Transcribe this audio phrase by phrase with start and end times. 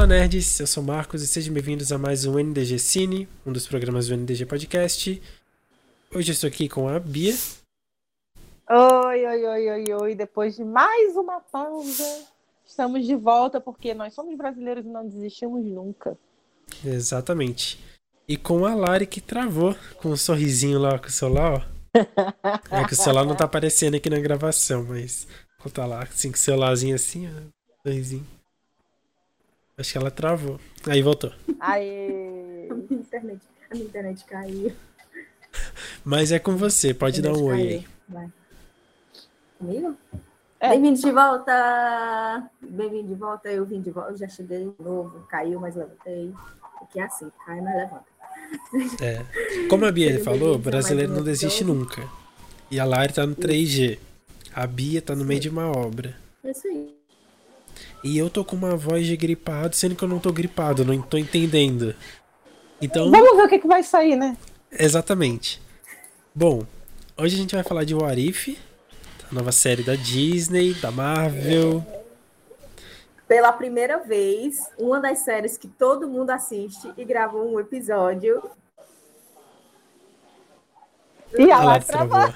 [0.00, 3.66] Fala nerds, eu sou Marcos e sejam bem-vindos a mais um NDG Cine, um dos
[3.66, 5.22] programas do NDG Podcast.
[6.10, 7.34] Hoje eu estou aqui com a Bia.
[8.70, 10.14] Oi, oi, oi, oi, oi.
[10.14, 12.24] Depois de mais uma pausa,
[12.64, 16.16] estamos de volta porque nós somos brasileiros e não desistimos nunca.
[16.82, 17.78] Exatamente.
[18.26, 21.62] E com a Lari que travou com um sorrisinho lá com o celular, ó.
[22.74, 25.28] É que o celular não tá aparecendo aqui na gravação, mas
[25.74, 28.39] tá lá, assim, com o celularzinho assim, ó, sorrisinho.
[29.80, 30.60] Acho que ela travou.
[30.86, 31.32] Aí voltou.
[31.58, 32.68] Aê!
[32.70, 34.72] A minha internet, a minha internet caiu.
[36.04, 37.86] Mas é com você, pode dar um oi aí.
[38.06, 38.30] Vai.
[39.58, 39.96] Comigo?
[40.60, 40.68] É.
[40.68, 42.50] Bem-vindo de volta!
[42.60, 46.30] Bem-vindo de volta, eu vim de volta, eu já cheguei de novo, caiu, mas levantei.
[46.78, 48.04] Porque é assim, cai, mas levanta.
[49.02, 49.24] É.
[49.68, 52.06] Como a Bia falou, brasileiro não desiste nunca.
[52.70, 53.98] E a Lari tá no 3G.
[54.52, 56.14] A Bia tá no meio de uma obra.
[56.44, 56.99] É isso aí.
[58.02, 61.00] E eu tô com uma voz de gripado, sendo que eu não tô gripado, não
[61.02, 61.94] tô entendendo.
[62.80, 64.36] Então, Vamos ver o que, que vai sair, né?
[64.72, 65.60] exatamente.
[66.34, 66.64] Bom,
[67.16, 68.56] hoje a gente vai falar de What If,
[69.30, 71.84] a nova série da Disney, da Marvel.
[73.28, 78.42] Pela primeira vez, uma das séries que todo mundo assiste e gravou um episódio.
[81.38, 82.18] E a Ah, Lari travou.
[82.18, 82.34] travou.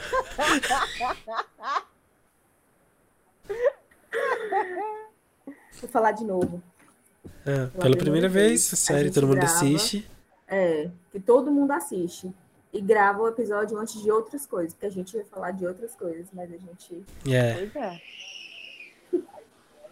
[5.84, 6.62] Vou falar de novo.
[7.46, 9.52] É, pela primeira vez, a série gente todo mundo grava.
[9.52, 10.08] assiste.
[10.48, 12.32] É, que todo mundo assiste.
[12.72, 15.94] E grava o episódio antes de outras coisas, porque a gente vai falar de outras
[15.94, 17.04] coisas, mas a gente.
[17.30, 17.52] É.
[17.54, 18.00] Pois é.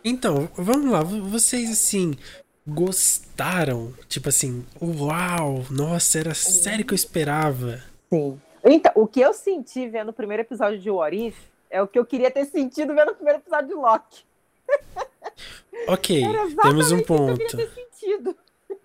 [0.04, 2.14] Então, vamos lá, vo- vocês assim
[2.66, 3.92] gostaram?
[4.08, 7.80] Tipo assim, uau, nossa, era a série que eu esperava.
[8.10, 8.40] Sim.
[8.64, 11.36] Então, o que eu senti vendo o primeiro episódio de What If
[11.70, 14.24] é o que eu queria ter sentido vendo o primeiro episódio de Loki.
[15.88, 16.22] Ok,
[16.62, 17.38] temos um ponto.
[17.38, 18.36] queria ter sentido.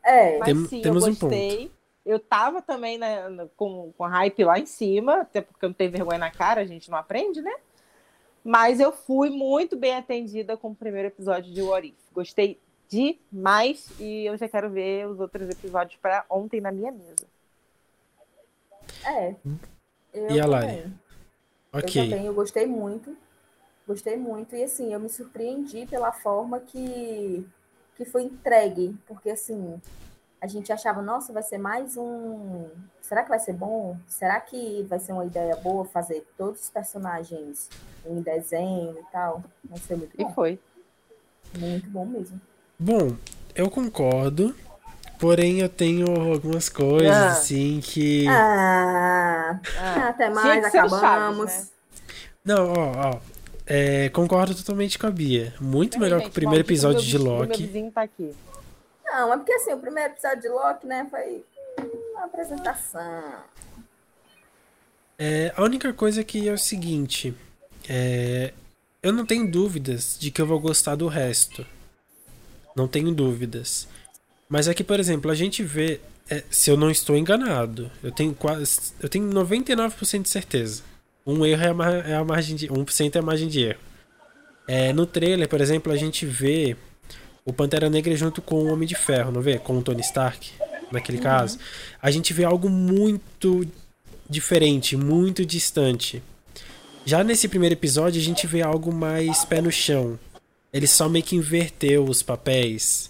[0.03, 1.29] É, Mas Tem- sim, temos eu um ponto.
[1.31, 1.71] gostei.
[2.05, 5.73] Eu tava também né, com, com a hype lá em cima, até porque eu não
[5.73, 7.53] tenho vergonha na cara, a gente não aprende, né?
[8.43, 11.95] Mas eu fui muito bem atendida com o primeiro episódio de What If.
[12.13, 12.57] Gostei
[12.87, 17.25] demais e eu já quero ver os outros episódios para ontem na minha mesa.
[19.05, 19.35] é.
[20.13, 20.67] Eu E a Lari?
[20.67, 20.83] também.
[21.73, 22.09] Eu Ok.
[22.09, 23.15] também, eu gostei muito.
[23.87, 24.55] Gostei muito.
[24.55, 27.47] E assim, eu me surpreendi pela forma que,
[27.95, 28.95] que foi entregue.
[29.07, 29.81] Porque assim,
[30.41, 32.65] a gente achava, nossa, vai ser mais um.
[33.01, 33.95] Será que vai ser bom?
[34.07, 37.69] Será que vai ser uma ideia boa fazer todos os personagens
[38.05, 39.41] em desenho e tal?
[39.63, 40.33] Vai ser muito E bom.
[40.33, 40.59] foi.
[41.57, 42.39] Muito bom mesmo.
[42.77, 43.15] Bom,
[43.55, 44.53] eu concordo.
[45.17, 47.29] Porém, eu tenho algumas coisas, Ah.
[47.29, 48.27] assim, que.
[48.27, 51.45] Ah, Ah, até mais, ser o Chaves, acabamos.
[51.45, 51.67] né?
[52.45, 53.19] Não, ó, ó.
[53.67, 55.53] É, concordo totalmente com a Bia.
[55.59, 57.63] Muito Peraí, melhor que o gente, primeiro episódio meu de vizinho- Meu Loki.
[57.65, 58.33] vizinho tá aqui.
[59.05, 61.43] Não, é porque assim, o primeiro episódio de Loki, né, foi
[62.13, 63.33] uma apresentação.
[65.19, 67.33] É, a única coisa que é o seguinte.
[67.89, 68.53] é,
[69.01, 71.65] eu não tenho dúvidas de que eu vou gostar do resto.
[72.75, 73.87] Não tenho dúvidas.
[74.49, 75.99] Mas é que, por exemplo, a gente vê.
[76.29, 78.91] é, se eu não estou enganado, eu tenho quase.
[78.99, 80.83] Eu tenho 99% de certeza.
[81.27, 82.67] Um erro é a, mar- é a margem de.
[82.69, 83.79] 1% é a margem de erro.
[84.67, 86.75] É, no trailer, por exemplo, a gente vê
[87.45, 89.57] o Pantera Negra junto com o Homem de Ferro, não vê?
[89.59, 90.51] Com o Tony Stark,
[90.91, 91.59] naquele caso.
[92.01, 93.65] A gente vê algo muito
[94.29, 96.21] diferente, muito distante.
[97.05, 100.19] Já nesse primeiro episódio, a gente vê algo mais pé no chão.
[100.73, 103.09] Ele só meio que inverteu os papéis.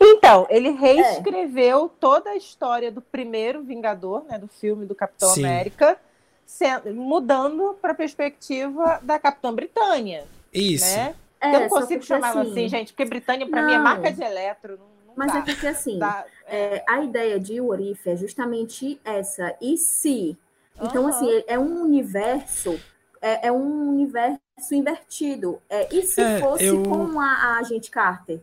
[0.00, 5.44] Então, ele reescreveu toda a história do primeiro Vingador, né, do filme do Capitão Sim.
[5.44, 5.98] América,
[6.46, 10.84] se- mudando para a perspectiva da Capitã Britânia, Isso.
[10.96, 11.14] né?
[11.40, 14.22] É, eu não consigo ela assim, assim, gente, porque Britânia para mim é marca de
[14.22, 15.38] eletro, não, não Mas dá.
[15.38, 19.54] é porque assim, Dá- é, a ideia de Orif é justamente essa.
[19.60, 20.36] E se?
[20.80, 21.10] Então, Aham.
[21.10, 22.80] assim, é um universo,
[23.20, 24.40] é, é um universo
[24.72, 25.60] invertido.
[25.68, 28.40] É, e se É, fosse eu- com a, a agente Carter?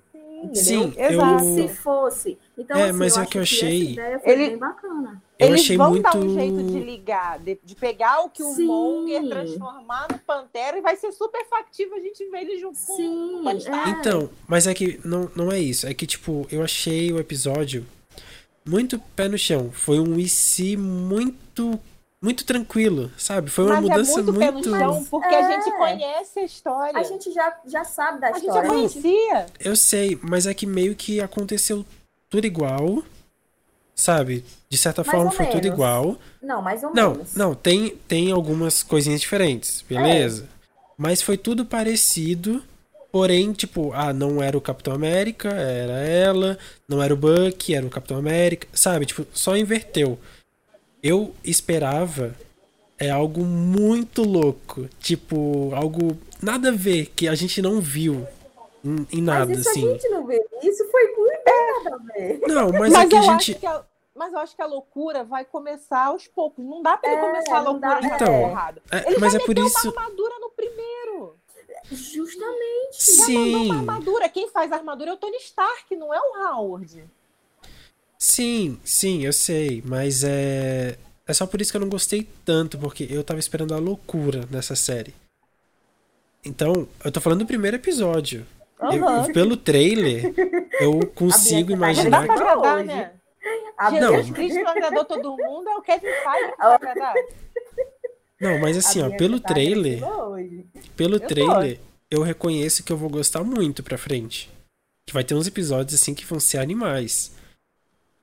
[0.54, 1.44] Sim, Exato.
[1.56, 2.38] Se fosse?
[2.57, 4.57] Então, É, assim, mas eu é acho que eu essa achei- ideia foi Ele- bem
[4.57, 5.22] bacana.
[5.40, 6.04] Eu Eles achei vão muito.
[6.04, 8.66] dar um jeito de ligar, de, de pegar o que o Sim.
[8.66, 12.95] Monger transformar no Pantera e vai ser super factível a gente ver ele junto com
[12.95, 13.90] Sim, Stark.
[13.90, 13.92] é.
[14.00, 15.86] Então, mas é que não, não é isso.
[15.88, 17.86] É que, tipo, eu achei o episódio
[18.66, 19.69] muito pé no chão.
[19.72, 21.80] Foi um IC muito.
[22.24, 23.50] Muito tranquilo, sabe?
[23.50, 24.70] Foi uma Mas mudança é muito, muito.
[24.70, 25.52] chão, porque a É.
[25.62, 26.98] gente conhece a história.
[26.98, 28.70] A gente já, já sabe da A gente já história.
[28.70, 29.46] conhecia.
[29.60, 31.86] Eu sei, mas é que meio que aconteceu
[32.30, 33.04] tudo igual.
[33.94, 34.44] Sabe?
[34.70, 35.74] De certa Mais forma foi tudo menos.
[35.75, 36.18] igual.
[36.42, 37.36] Não, mais ou Não, menos.
[37.36, 40.46] não, tem, tem algumas coisinhas diferentes, beleza?
[40.46, 40.48] É.
[40.98, 42.64] Mas foi tudo parecido
[43.12, 46.58] Porém, tipo, ah, não era o Capitão América, era ela,
[46.90, 49.06] não era o Bucky, era o Capitão América, sabe?
[49.06, 50.18] Tipo, só inverteu.
[51.03, 52.33] Eu esperava
[52.97, 58.25] é algo muito louco, tipo, algo nada a ver que a gente não viu
[58.83, 59.89] em, em nada mas isso assim.
[59.89, 60.41] a gente não vê.
[60.61, 62.39] Isso foi muito nada a ver.
[62.47, 63.83] Não, mas, Mas, é que eu a gente acho que a,
[64.15, 66.63] mas eu acho que a loucura vai começar aos poucos.
[66.63, 68.81] Não dá pra ele É, começar a loucura dá, já Então, porrada.
[68.91, 71.35] é, Ele mas já é por isso uma armadura no primeiro.
[71.91, 73.15] Justamente.
[73.17, 73.65] Já mandou sim.
[73.65, 74.29] uma armadura.
[74.29, 77.03] Quem faz a armadura é o Tony Stark, não é o Howard.
[78.25, 80.98] Sim, sim, eu sei, mas é.
[81.28, 84.48] É só por isso que eu não gostei tanto, porque eu tava esperando a loucura
[84.50, 85.14] nessa série.
[86.46, 88.46] Então, eu tô falando do primeiro episódio.
[88.80, 89.28] Eu- Aham.
[89.28, 90.34] eu- pelo trailer,
[90.80, 92.44] eu consigo tá imaginar pra Hoje.
[92.44, 93.12] agradar, né?
[93.78, 94.34] A Jesus Não.
[94.34, 97.14] Cristo não agradou todo mundo, é o Kevin Feige que vai agradar.
[98.40, 100.00] Não, mas assim, ó, pelo tá trailer,
[100.96, 101.28] pelo tô.
[101.28, 101.78] trailer,
[102.10, 104.50] eu reconheço que eu vou gostar muito pra frente.
[105.06, 107.34] Que vai ter uns episódios assim que vão ser animais.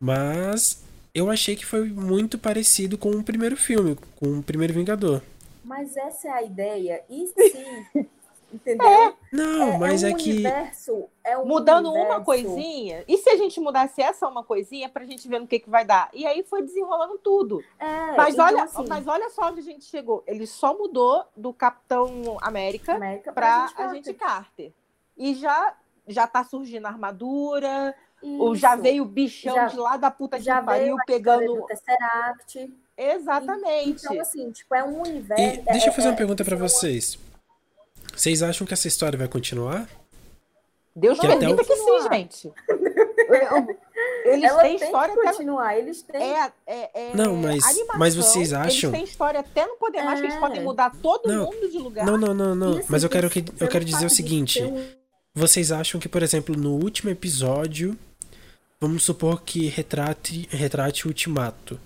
[0.00, 0.82] Mas
[1.14, 5.20] eu achei que foi muito parecido com o primeiro filme, com o primeiro Vingador.
[5.62, 7.04] Mas essa é a ideia.
[7.08, 7.86] E se.
[8.52, 9.16] Entendeu?
[9.30, 10.30] Não, mas um é, que.
[10.30, 12.24] universo, é um Mudando uma universo.
[12.24, 15.70] coisinha, e se a gente mudasse essa uma coisinha pra gente ver no que, que
[15.70, 16.10] vai dar?
[16.12, 17.62] E aí foi desenrolando tudo.
[17.78, 20.24] É, Mas, então, olha, assim, mas olha só onde a gente chegou.
[20.26, 24.72] Ele só mudou do Capitão América América pra gente Agente Carter.
[25.16, 25.76] E já,
[26.08, 28.56] já tá surgindo a armadura, o, Isso.
[28.60, 31.54] já veio o bichão Já- de lá da puta que já pariu pegando.
[31.54, 32.72] do Tesseract.
[32.96, 34.04] Exatamente.
[34.04, 35.42] Então, assim, tipo, é um universo.
[35.42, 37.18] E deixa eu fazer é- uma pergunta pra são- vocês.
[38.14, 39.88] Vocês acham que essa história vai continuar?
[40.94, 42.52] Deus Que até permita o- que sim, gente.
[44.24, 45.30] Eles Ela têm tem história que até.
[45.32, 46.20] continuar, eles têm.
[46.22, 50.02] É, é, é Não, mas- animação, mas vocês acham- Eles têm história até não poder
[50.02, 50.40] mais, que eles É.
[50.40, 51.46] podem mudar todo Não.
[51.46, 52.04] mundo de lugar.
[52.04, 52.74] Não, não, não, não.
[52.74, 54.62] E, assim, Mas eu quero, que, eu quero dizer o seguinte.
[54.62, 54.84] um-
[55.34, 57.96] Vocês acham que, por exemplo, no último episódio,
[58.80, 61.78] vamos supor que retrate, retrate o Ultimato.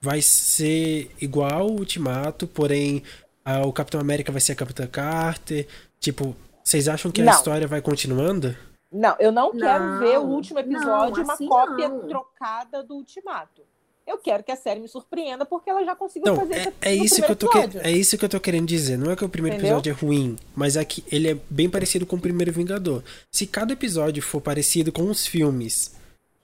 [0.00, 3.02] Vai ser igual o Ultimato, porém
[3.44, 5.66] ah, o Capitão América vai ser a Capitã Carter.
[6.00, 7.32] Tipo, vocês acham que a Não.
[7.32, 8.56] história vai continuando?
[8.92, 12.06] Não, eu não quero Não, ver o último episódio não, uma assim cópia não.
[12.06, 13.62] trocada do Ultimato.
[14.06, 16.74] Eu quero que a série me surpreenda porque ela já conseguiu Então, fazer é, isso
[16.82, 18.98] é isso que eu tô que- é isso que eu tô querendo dizer.
[18.98, 19.78] Não é que o primeiro Entendeu?
[19.78, 23.02] episódio é ruim, mas é que ele é bem parecido com o primeiro Vingador.
[23.32, 25.94] Se cada episódio for parecido com os filmes,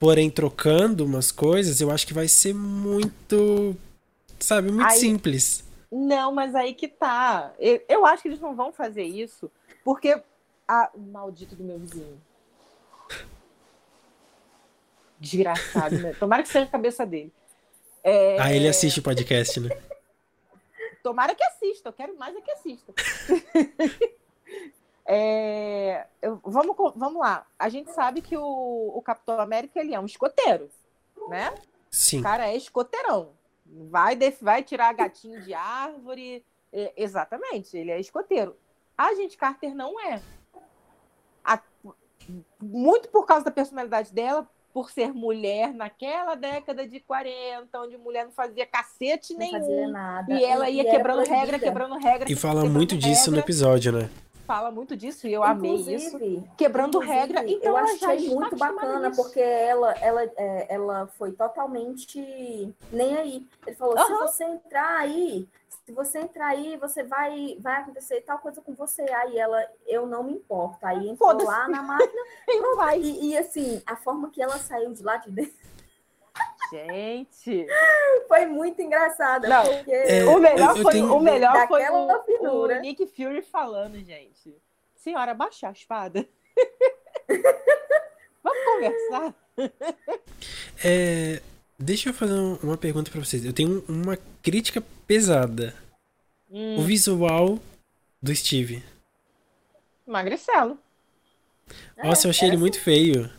[0.01, 3.77] porém trocando umas coisas, eu acho que vai ser muito,
[4.41, 5.63] sabe, muito Aí- simples.
[5.93, 7.53] Não, mas aí que tá.
[7.59, 9.51] Eu, eu acho que eles não vão fazer isso
[9.85, 10.21] porque.
[10.67, 12.21] Ah, o maldito do meu vizinho.
[15.19, 16.15] Desgraçado, né?
[16.15, 17.33] Tomara que seja a cabeça dele.
[18.05, 19.69] É, Ah, ele assiste o podcast, né?
[21.03, 22.93] Tomara que assista, eu quero mais é que assista.
[25.07, 27.47] É, eu- vamos, vamos lá.
[27.59, 30.71] A gente sabe que o, o Capitão América ele é um escoteiro,
[31.29, 31.53] né?
[31.91, 32.21] Sim.
[32.21, 33.31] O cara é escoteirão.
[33.67, 36.45] Vai, vai tirar gatinho de árvore.
[36.73, 38.57] É, exatamente, ele é escoteiro.
[38.97, 40.21] A gente Carter não é.
[41.45, 41.61] A-
[42.63, 48.25] muito por causa da personalidade dela, por ser mulher naquela década de 40, onde mulher
[48.25, 49.59] não fazia cacete Não nenhum.
[49.59, 50.33] fazia nada.
[50.33, 52.31] E ela ia era quebrando regra, quebrando regra.
[52.31, 53.47] E fala muito disso no regra.
[53.47, 54.11] episódio, né?
[54.51, 56.17] Fala muito disso e eu amei isso.
[56.17, 57.49] Inclusive, Quebrando inclusive, regra.
[57.49, 63.47] Então eu achei está muito bacana, porque ela, ela, é, ela foi totalmente nem aí.
[63.65, 64.27] Ele falou: se Aham.
[64.27, 65.49] você entrar aí,
[65.87, 69.03] se você entrar aí, você vai, vai acontecer tal coisa com você.
[69.03, 70.85] Aí ela, eu não me importo.
[70.85, 72.23] Aí entrou lá na máquina
[72.99, 75.55] E e, e, assim, a forma que ela saiu de lá de dentro
[76.71, 77.67] Gente.
[78.29, 79.49] foi muito engraçada.
[79.49, 82.09] Não, porque É, o melhor eu- eu foi, tenho- o, melhor foi o,
[82.65, 84.55] o Nick Fury falando, gente.
[84.97, 86.27] Senhora, baixa a espada.
[88.43, 89.35] Vamos conversar?
[90.85, 91.43] É,
[91.79, 93.45] deixa eu fazer um- uma pergunta pra vocês.
[93.45, 95.75] Eu tenho uma crítica pesada.
[96.51, 97.59] Hum, O visual
[98.23, 98.83] do Steve.
[100.07, 100.79] Magricelo.
[102.03, 103.31] Nossa, eu achei ele era muito feio.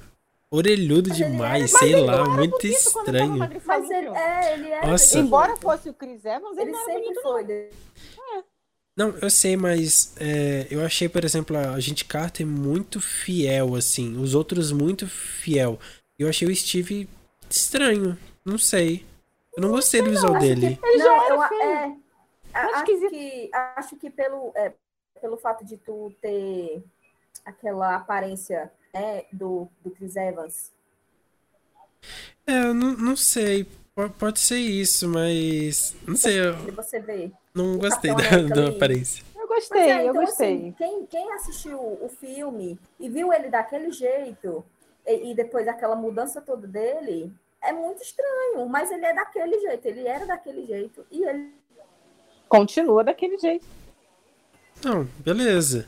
[0.53, 3.37] Orelhudo demais, sei lá, não era muito tava estranho.
[3.37, 4.87] magricelo Mas ele, é, ele era.
[4.87, 5.19] Nossa.
[5.19, 7.69] Embora fosse o Chris Evans, ele, ele não era sempre bonito, foi.
[8.97, 14.17] Não, eu sei, mas é, eu achei, por exemplo, a gente Carter muito fiel, assim.
[14.17, 15.79] Os outros muito fiel.
[16.19, 17.07] Eu achei o Steve
[17.49, 18.17] estranho.
[18.43, 19.05] Não sei.
[19.55, 20.77] Eu não gostei do visual dele.
[20.83, 21.61] Ele já não, era eu, feio.
[21.63, 21.97] é,
[22.53, 24.73] acho que acho que pelo é,
[25.21, 26.83] pelo fato de tu ter
[27.45, 30.71] aquela aparência né, do, do Chris Evans
[32.45, 33.65] É, eu não, não sei.
[33.95, 35.95] Po- Pode ser isso, mas.
[36.07, 39.23] Não sei, eu você vê não O gostei da, da aparência.
[39.35, 40.47] Eu gostei, é, eu então, gostei.
[40.47, 44.63] assim, quem, quem assistiu o filme e viu ele daquele jeito,
[45.05, 47.31] e, e depois aquela mudança toda dele,
[47.61, 51.51] é muito estranho, mas ele é daquele jeito, ele era daquele jeito, e ele
[52.47, 53.65] Continua daquele jeito.
[54.83, 55.87] Não, beleza.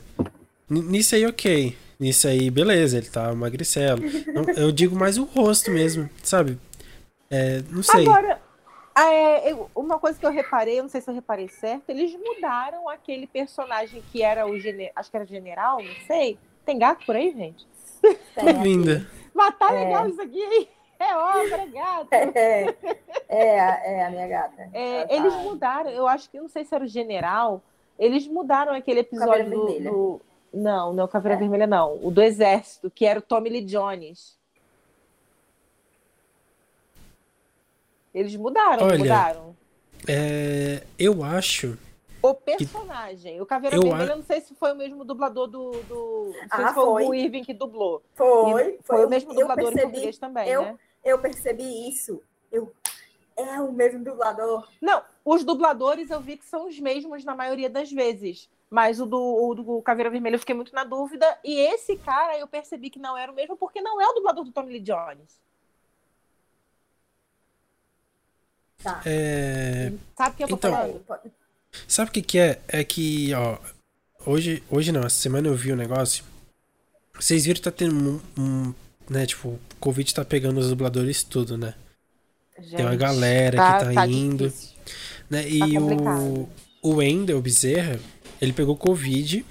[0.70, 1.76] N- Nisso aí, ok.
[1.98, 4.00] Nisso aí, beleza, ele tá magricelo.
[4.32, 6.58] Não, eu digo mais o rosto mesmo, sabe?
[7.30, 8.02] É, não sei.
[8.06, 8.40] Agora,
[8.96, 12.12] é, eu- uma coisa que eu reparei, eu não sei se eu reparei certo, eles
[12.16, 16.36] mudaram aquele personagem que era o general, acho que era general, não sei.
[16.64, 17.66] Tem gato por aí, gente?
[18.42, 19.06] Bem-vinda.
[19.32, 19.84] Mas tá É.
[19.84, 20.68] legal isso aqui, hein?
[20.98, 22.08] É obra, gato.
[22.12, 22.74] É,
[23.28, 24.68] é, a- é a minha gata.
[24.72, 27.62] É, tá- eles mudaram, eu acho que, não sei se era o general,
[27.98, 30.20] eles mudaram aquele episódio do-
[30.54, 31.38] Não, não, Caveira É.
[31.38, 31.98] Vermelha não.
[32.00, 34.38] O do Exército, que era o Tommy Lee Jones.
[38.14, 39.56] Eles mudaram, Olha, mudaram.
[40.08, 41.76] É, eu acho.
[42.22, 43.40] O personagem.
[43.40, 45.72] O Caveira Eu Vermelha, a- eu não sei se foi o mesmo dublador do.
[45.82, 46.26] do...
[46.26, 47.04] Não sei Ah, se foi, foi.
[47.06, 48.02] o Irving que dublou.
[48.14, 50.78] Foi, foi eu- o mesmo dublador em português também, eu- né?
[51.04, 52.22] Eu percebi isso.
[52.52, 52.72] Eu,
[53.36, 54.68] é o mesmo dublador.
[54.80, 58.48] Não, os dubladores eu vi que são os mesmos na maioria das vezes.
[58.74, 61.38] Mas o do, o do Caveira Vermelha eu fiquei muito na dúvida.
[61.44, 64.42] E esse cara eu percebi que não era o mesmo, porque não é o dublador
[64.44, 65.38] do Tommy Lee Jones.
[68.82, 69.00] Tá.
[69.06, 71.04] É, Sabe o que eu tô Então- falando?
[71.88, 72.60] Sabe o que, que é?
[72.68, 73.58] É que, ó.
[74.26, 76.24] Hoje, hoje não, essa semana eu vi o negócio.
[77.14, 77.94] Vocês viram que tá tendo
[78.36, 78.42] um.
[78.42, 78.74] um,
[79.08, 81.74] né, tipo, o Covid tá pegando os dubladores tudo, né?
[82.56, 83.56] Tem uma Gente, galera
[83.88, 84.48] que tá indo.
[84.48, 84.74] difícil.
[85.30, 85.48] né?
[85.48, 86.48] E Tá o,
[86.82, 87.98] o Wendel Bezerra,
[88.44, 89.44] ele pegou Covid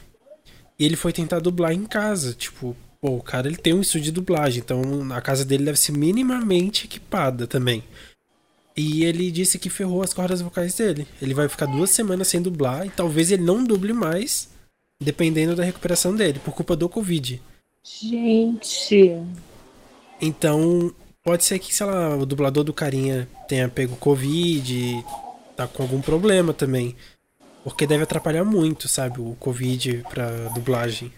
[0.79, 2.33] e ele foi tentar dublar em casa.
[2.33, 4.81] Tipo, pô, o cara ele tem um estúdio de dublagem, então
[5.13, 7.83] a casa dele deve ser minimamente equipada também.
[8.75, 11.07] E ele disse que ferrou as cordas vocais dele.
[11.21, 14.49] Ele vai ficar duas semanas sem dublar e talvez ele não duble mais,
[14.99, 17.39] dependendo da recuperação dele, por culpa do Covid.
[17.83, 19.21] Gente.
[20.19, 25.05] Então, pode ser que, sei lá, o dublador do carinha tenha pego Covid,
[25.55, 26.95] tá com algum problema também.
[27.63, 31.13] Porque deve atrapalhar muito, sabe, o Covid pra dublagem.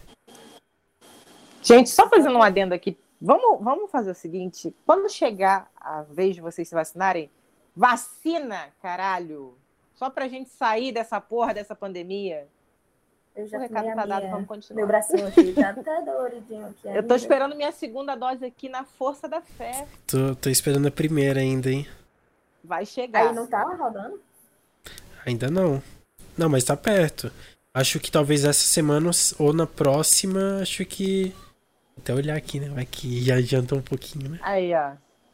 [1.63, 2.97] Gente, só fazendo um adendo aqui.
[3.19, 7.29] Vamos, vamos fazer o seguinte: quando chegar a vez de vocês se vacinarem,
[7.75, 9.57] vacina, caralho.
[9.95, 12.47] Só pra gente sair dessa porra dessa pandemia.
[13.35, 14.77] Eu já O recado tá dado, vamos continuar.
[14.77, 16.87] Meu bracinho aqui tá até doloridinho aqui.
[16.87, 19.87] Eu tô esperando minha segunda dose aqui na força da fé.
[20.05, 21.87] Tô, tô esperando a primeira ainda, hein?
[22.63, 23.27] Vai chegar.
[23.27, 24.21] Aí não tá rodando?
[25.25, 25.81] Ainda não.
[26.37, 27.31] Não, mas tá perto.
[27.73, 31.33] Acho que talvez essa semana ou na próxima, acho que.
[31.95, 32.69] Vou até olhar aqui, né?
[32.69, 34.39] Vai que já adianta um pouquinho, né?
[34.41, 34.93] Aí, ó.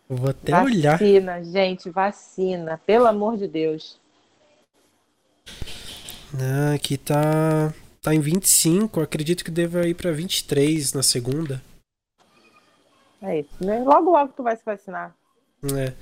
[0.09, 0.97] Vou até olhar.
[0.97, 2.79] Vacina, gente, vacina.
[2.85, 3.99] Pelo amor de Deus.
[6.39, 7.73] Ah, aqui tá.
[8.01, 11.61] Tá em 25, acredito que deva ir pra 23 na segunda.
[13.21, 13.63] É isso.
[13.63, 13.83] né?
[13.83, 15.15] Logo, logo tu vai se vacinar.
[15.77, 15.93] É.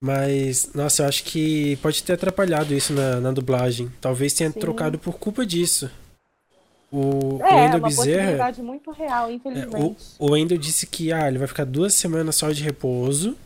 [0.00, 3.90] Mas, nossa, eu acho que pode ter atrapalhado isso na, na dublagem.
[4.00, 4.60] Talvez tenha Sim.
[4.60, 5.90] trocado por culpa disso.
[6.90, 8.52] O, o É, é Wendel uma Bezerra.
[8.62, 9.76] muito real, é, infelizmente.
[9.76, 13.36] o, o Wendel disse que ah, ele vai ficar duas semanas só de repouso,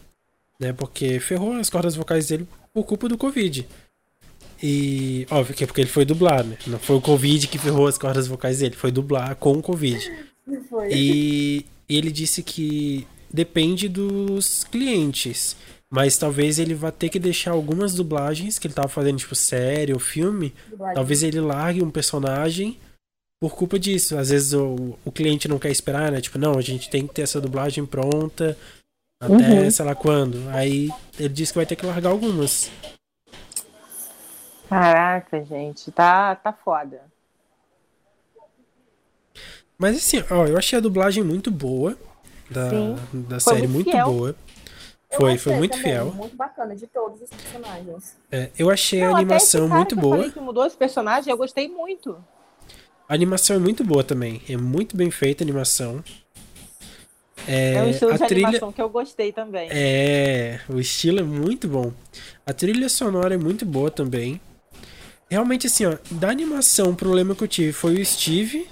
[0.60, 0.72] né?
[0.72, 3.66] Porque ferrou as cordas vocais dele por culpa do Covid.
[4.62, 6.56] E, óbvio que é porque ele foi dublar, né?
[6.68, 10.12] Não foi o Covid que ferrou as cordas vocais dele, foi dublar com o Covid.
[10.68, 10.92] Foi.
[10.92, 15.56] E ele disse que depende dos clientes.
[15.92, 19.92] Mas talvez ele vá ter que deixar algumas dublagens que ele tava fazendo, tipo, série
[19.92, 20.54] ou filme.
[20.70, 20.94] Dublagem.
[20.94, 22.78] Talvez ele largue um personagem
[23.38, 24.16] por culpa disso.
[24.16, 26.22] Às vezes o, o cliente não quer esperar, né?
[26.22, 28.56] Tipo, não, a gente tem que ter essa dublagem pronta
[29.20, 29.70] até Uhum.
[29.70, 30.48] sei lá quando.
[30.48, 32.70] Aí ele disse que vai ter que largar algumas.
[34.68, 37.02] Caraca, gente, tá, tá foda.
[39.76, 41.98] Mas assim, ó, eu achei a dublagem muito boa.
[42.50, 42.96] Da, Sim.
[43.12, 44.34] da Foi série, muito muito boa.
[45.16, 46.06] Foi, foi muito também, fiel.
[46.12, 48.16] Muito bacana, de todos os personagens.
[48.30, 50.16] É, eu achei Não, a até animação esse cara muito que eu boa.
[50.16, 52.16] falei que mudou esse personagem, eu gostei muito.
[53.08, 54.40] A animação é muito boa também.
[54.48, 56.02] É muito bem feita a animação.
[57.46, 59.68] É, É, um estilo a de trilha animação que eu gostei também.
[59.70, 61.92] é, o estilo é muito bom.
[62.46, 64.40] A trilha sonora é muito boa também.
[65.28, 68.68] Realmente assim, ó, da animação, o problema que eu tive foi o Steve,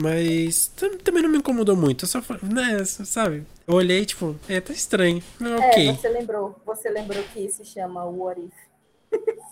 [0.00, 2.04] mas tam- também não me incomodou muito.
[2.04, 3.44] Eu só, né, sabe?
[3.66, 5.22] Eu olhei tipo, é, tá estranho.
[5.38, 5.92] Mas É, ok.
[5.92, 8.52] você lembrou, você lembrou que se chama What If.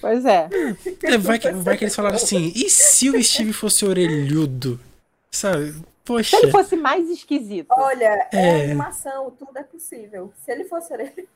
[0.00, 0.48] Pois é.
[1.04, 4.80] É, vai, que, vai que eles falaram assim, e se o Steve fosse orelhudo?
[5.30, 5.76] Sabe?
[6.04, 6.36] Poxa.
[6.36, 7.68] Se ele fosse mais esquisito.
[7.70, 8.64] Olha, é, É.
[8.64, 10.32] animação, tudo é possível.
[10.44, 11.28] Se ele fosse ele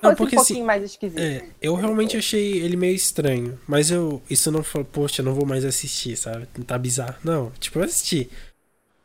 [0.00, 1.18] fosse porque, um pouquinho assim, mais esquisito.
[1.18, 3.58] É, eu realmente achei ele meio estranho.
[3.66, 4.22] Mas eu.
[4.28, 4.84] Isso não foi.
[4.84, 6.46] Poxa, eu não vou mais assistir, sabe?
[6.66, 7.16] Tá bizarro.
[7.22, 8.30] Não, tipo, eu assisti.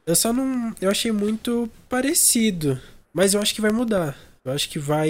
[0.05, 0.73] Eu só não.
[0.79, 2.79] Eu achei muito parecido.
[3.13, 4.17] Mas eu acho que vai mudar.
[4.43, 5.09] Eu acho que vai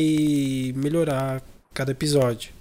[0.76, 1.42] melhorar
[1.74, 2.54] cada episódio.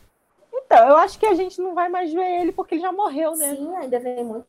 [0.53, 3.37] Então, eu acho que a gente não vai mais ver ele porque ele já morreu,
[3.37, 3.55] né?
[3.55, 4.47] Sim, ainda vem muito.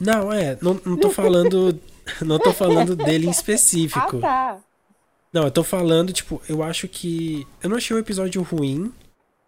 [0.00, 0.58] Não, é.
[0.60, 1.78] Não, não tô falando.
[2.20, 4.18] não tô falando dele em específico.
[4.18, 4.58] Ah, tá.
[5.32, 7.46] Não, eu tô falando, tipo, eu acho que.
[7.62, 8.92] Eu não achei o episódio ruim.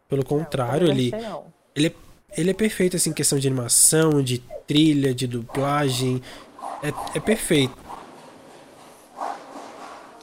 [0.09, 1.11] Pelo contrário, Não, ele.
[1.13, 1.45] não.
[1.75, 1.95] Ele é,
[2.37, 6.21] ele é perfeito, assim, em questão de animação, de trilha, de dublagem.
[6.83, 7.77] É, é perfeito.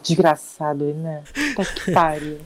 [0.04, 1.24] Desgraçado, né?
[1.56, 2.40] Tá que pariu.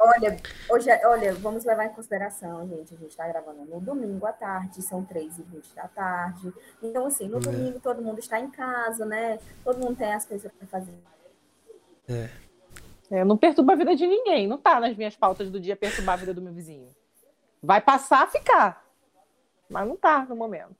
[0.00, 0.36] Olha,
[0.70, 2.94] hoje, é- olha, vamos levar em consideração, gente.
[2.94, 6.52] A gente está gravando no domingo à tarde, são 3h20 da tarde.
[6.82, 7.40] Então, assim, no É.
[7.40, 9.38] domingo todo mundo está em casa, né?
[9.64, 10.94] Todo mundo tem as coisas para fazer.
[12.08, 12.28] É.
[13.10, 14.46] É, não perturba a vida de ninguém.
[14.46, 16.88] Não tá nas minhas pautas do dia perturbar a vida do meu vizinho.
[17.62, 18.84] Vai passar a ficar.
[19.68, 20.76] Mas não tá no momento.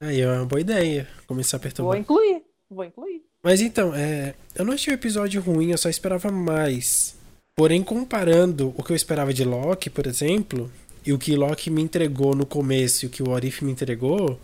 [0.00, 1.06] Aí é uma boa ideia.
[1.26, 1.98] Começar a Vou perturbar.
[1.98, 2.42] incluir.
[2.70, 3.22] Vou incluir.
[3.42, 7.18] Mas então, é, eu não achei o episódio ruim, eu só esperava mais.
[7.56, 10.70] Porém, comparando o que eu esperava de Loki, por exemplo,
[11.04, 14.38] e o que Loki me entregou no começo e o que o Orif me entregou,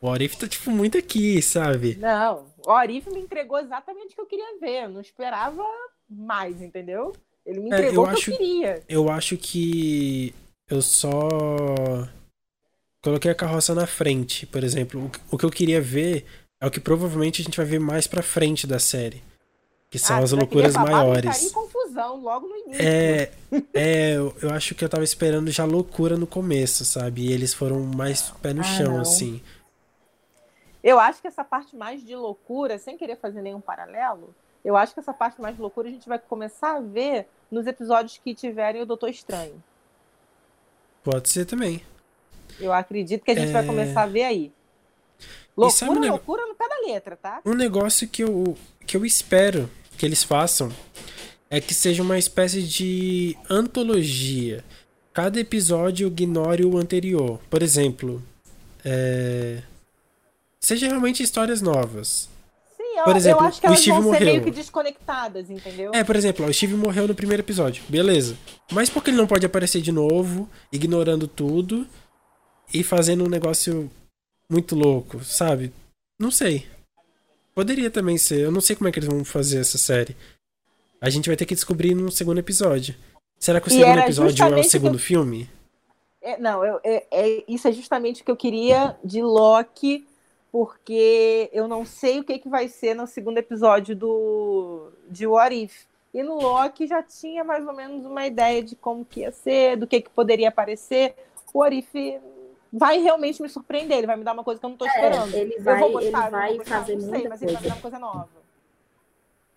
[0.00, 1.96] o Orif tá, tipo, muito aqui, sabe?
[1.96, 4.84] Não, o Arif me entregou exatamente o que eu queria ver.
[4.84, 5.64] Eu não esperava
[6.08, 7.12] mais, entendeu?
[7.44, 8.82] Ele me É, entregou eu o que acho- eu queria.
[8.88, 10.34] Eu acho que
[10.68, 11.28] eu só
[13.02, 15.04] coloquei a carroça na frente, por exemplo.
[15.06, 16.24] O que- O que eu queria ver
[16.60, 19.22] é o que provavelmente a gente vai ver mais pra frente da série.
[19.88, 21.20] Que são Ah, as loucuras maiores.
[21.22, 22.82] gritaria e confusão logo no início.
[22.84, 23.30] É,
[23.72, 27.22] é, eu eu acho que eu tava esperando já loucura no começo, sabe?
[27.28, 29.00] E eles foram mais pé no Ah, chão, não.
[29.02, 29.40] assim.
[30.82, 34.34] Eu acho que essa parte mais de loucura, sem querer fazer nenhum paralelo,
[34.66, 38.18] eu acho que essa parte mais loucura a gente vai começar a ver nos episódios
[38.22, 39.62] que tiverem o Doutor Estranho.
[41.04, 41.80] Pode ser também.
[42.58, 43.52] Eu acredito que a gente É.
[43.52, 44.52] vai começar a ver aí.
[45.70, 47.40] sabe Loucura, um loucura no pé da letra, tá?
[47.46, 50.72] Um negócio que eu, que eu espero que eles façam
[51.48, 54.64] é que seja uma espécie de antologia.
[55.14, 57.38] Cada episódio ignore o anterior.
[57.48, 58.20] Por exemplo,
[58.84, 59.62] é...
[60.58, 62.28] seja realmente histórias novas.
[62.96, 64.26] Eu, Por exemplo, eu acho que o elas Steve vão ser morreu.
[64.26, 65.90] meio que desconectadas, entendeu?
[65.94, 67.82] É, por exemplo, ó, o Steve morreu no primeiro episódio.
[67.88, 68.36] Beleza.
[68.72, 71.86] Mas por que ele não pode aparecer de novo, ignorando tudo
[72.72, 73.90] e fazendo um negócio
[74.50, 75.72] muito louco, sabe?
[76.18, 76.66] Não sei.
[77.54, 78.40] Poderia também ser.
[78.40, 80.16] Eu não sei como é que eles vão fazer essa série.
[81.00, 82.94] A gente vai ter que descobrir no segundo episódio.
[83.38, 85.48] Será que o E segundo episódio é o o segundo eu- filme?
[86.22, 90.06] É, não, eu- é- é- isso é justamente o que eu queria de Loki,
[90.56, 95.54] porque eu não sei o que, que vai ser no segundo episódio do de What
[95.54, 95.84] If.
[96.14, 99.76] E no Loki já tinha mais ou menos uma ideia de como que ia ser,
[99.76, 101.14] do que, que poderia aparecer.
[101.52, 102.22] O What If
[102.72, 105.34] vai realmente me surpreender, ele vai me dar uma coisa que eu não estou esperando.
[105.34, 107.42] É, ele eu vai, vou gostar, ele eu vai gostar, fazer não sei, muita mas
[107.42, 107.74] ele vai me dar coisa.
[107.74, 108.28] uma coisa nova.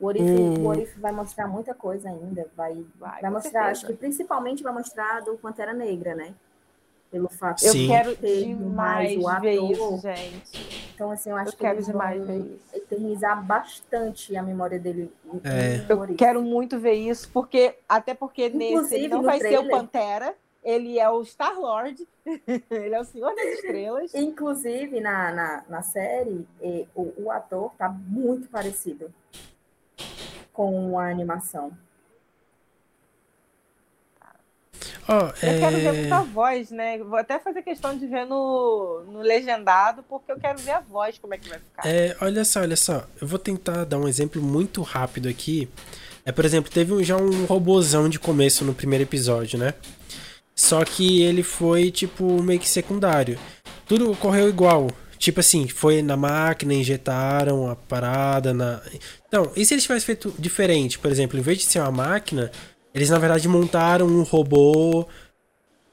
[0.02, 0.66] O Orif, Hum.
[0.66, 2.46] o Orif vai mostrar muita coisa ainda.
[2.58, 3.72] Vai, Vai, vai, mostrar, certeza.
[3.72, 6.34] acho que principalmente vai mostrar do Pantera Negra, né?
[7.10, 7.88] Pelo fato Eu Sim.
[7.88, 9.72] quero ter demais mais o ver ator.
[9.72, 10.79] isso, gente.
[11.00, 12.60] Então, assim, eu acho Eu que quero eles demais vão ver isso.
[12.76, 15.10] eternizar bastante a memória dele.
[15.46, 15.86] É.
[15.90, 19.64] Eu quero muito ver isso, porque até porque nesse Inclusive, ele não vai ser o
[19.64, 22.06] trailer- Pantera, ele é o Star Lord,
[22.70, 24.14] ele é o Senhor das Estrelas.
[24.14, 29.10] Inclusive, na, na, na série, eh, o, o ator tá muito parecido
[30.52, 31.72] com a animação.
[35.12, 35.92] Ó, Eu quero ver é...
[36.02, 36.98] muita voz, né?
[37.00, 41.18] Vou até fazer questão de ver no, no legendado, porque eu quero ver a voz,
[41.18, 41.88] como é que vai ficar.
[41.88, 43.04] É, olha só, olha só.
[43.20, 45.68] Eu vou tentar dar um exemplo muito rápido aqui.
[46.26, 49.74] É, por exemplo, teve um- já um robozão de começo no primeiro episódio, né?
[50.56, 53.40] Só que ele foi, tipo, meio que secundário.
[53.88, 54.92] Tudo ocorreu igual.
[55.18, 58.82] Tipo assim, foi na máquina, injetaram a parada na.
[59.28, 60.98] Então, e se eles tivessem feito diferente?
[60.98, 62.50] Por exemplo, em vez de ser uma máquina,
[62.94, 65.08] eles na verdade montaram um robô.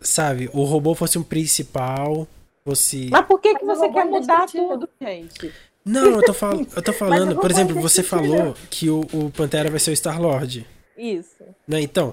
[0.00, 0.48] Sabe?
[0.52, 2.26] O robô fosse um principal.
[2.64, 3.08] Fosse.
[3.10, 5.52] Mas por que, que você quer ainda mudar tudo, gente?
[5.84, 9.02] Não, eu tô, fal eu tô falando, eu por exemplo, você fazer falou que o,
[9.12, 10.66] o Pantera vai ser o Star-Lord,
[10.98, 11.44] Isso.
[11.66, 11.80] né?
[11.80, 12.12] Então,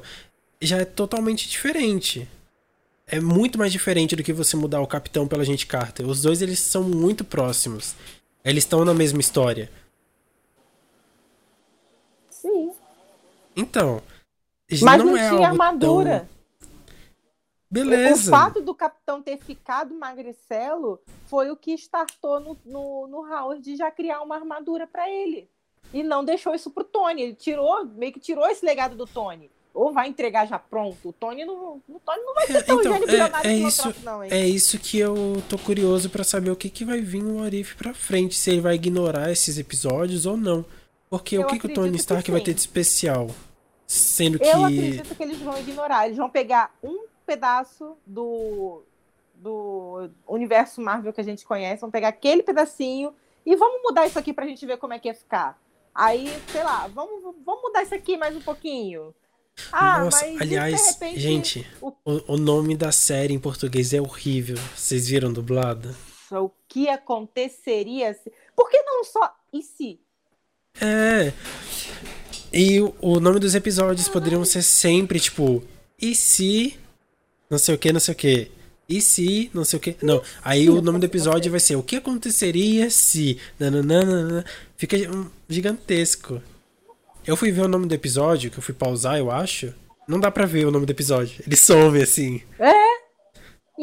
[0.61, 2.29] já é totalmente diferente.
[3.07, 6.07] É muito mais diferente do que você mudar o Capitão pela gente Carter.
[6.07, 7.95] Os dois, eles são muito próximos.
[8.45, 9.69] Eles estão na mesma história.
[12.29, 12.71] Sim.
[13.55, 14.01] Então,
[14.81, 16.19] Mas não, não, é tinha armadura.
[16.19, 16.33] tão...
[17.69, 18.29] Beleza.
[18.29, 23.61] O fato do capitão ter ficado magricelo foi o que startou no, no, no Howard
[23.63, 25.49] de já criar uma armadura para ele.
[25.91, 27.21] E não deixou isso pro Tony.
[27.23, 29.49] Ele tirou, meio que tirou esse legado do Tony.
[29.73, 31.09] ou vai entregar já pronto.
[31.09, 33.95] O Tony não, o Tony não vai ser É, tão então, gênio é- é isso-
[34.03, 34.29] não, hein?
[34.31, 37.75] É isso que eu tô curioso pra saber o que, que vai vir o Arif
[37.75, 40.63] pra frente, se ele vai ignorar esses episódios ou não.
[41.09, 43.31] Porque Eu o que, que o Tony Stark vai ter de especial?
[43.93, 44.45] Sendo que.
[44.45, 46.05] Eu acredito que eles vão ignorar.
[46.05, 48.83] Eles vão pegar um pedaço do,
[49.35, 53.13] do universo Marvel que a gente conhece, vão pegar aquele pedacinho
[53.45, 55.61] e vamos mudar isso aqui pra gente ver como é que ia ficar.
[55.93, 59.13] Aí, sei lá, vamos, vamos mudar isso aqui mais um pouquinho.
[59.71, 64.57] Ah, Nossa, mas aliás, repente, gente, o- o, nome da série em português é horrível.
[64.75, 65.95] Vocês viram dublado?
[66.31, 68.31] o que aconteceria se.
[68.55, 69.99] Por que não só e se?
[70.81, 71.31] É.
[72.53, 75.63] E o, o nome dos episódios poderiam ser sempre, tipo,
[75.99, 76.77] e se.
[77.49, 78.51] Não sei o que, não sei o que.
[78.87, 79.95] E se, não sei o que.
[80.01, 80.21] Não.
[80.43, 83.39] Aí o nome do episódio vai ser O que aconteceria se.
[83.59, 84.45] Nananana.
[84.77, 84.97] Fica
[85.49, 86.41] gigantesco.
[87.25, 89.73] Eu fui ver o nome do episódio, que eu fui pausar, eu acho.
[90.07, 91.41] Não dá pra ver o nome do episódio.
[91.47, 92.41] Ele some assim.
[92.59, 92.93] É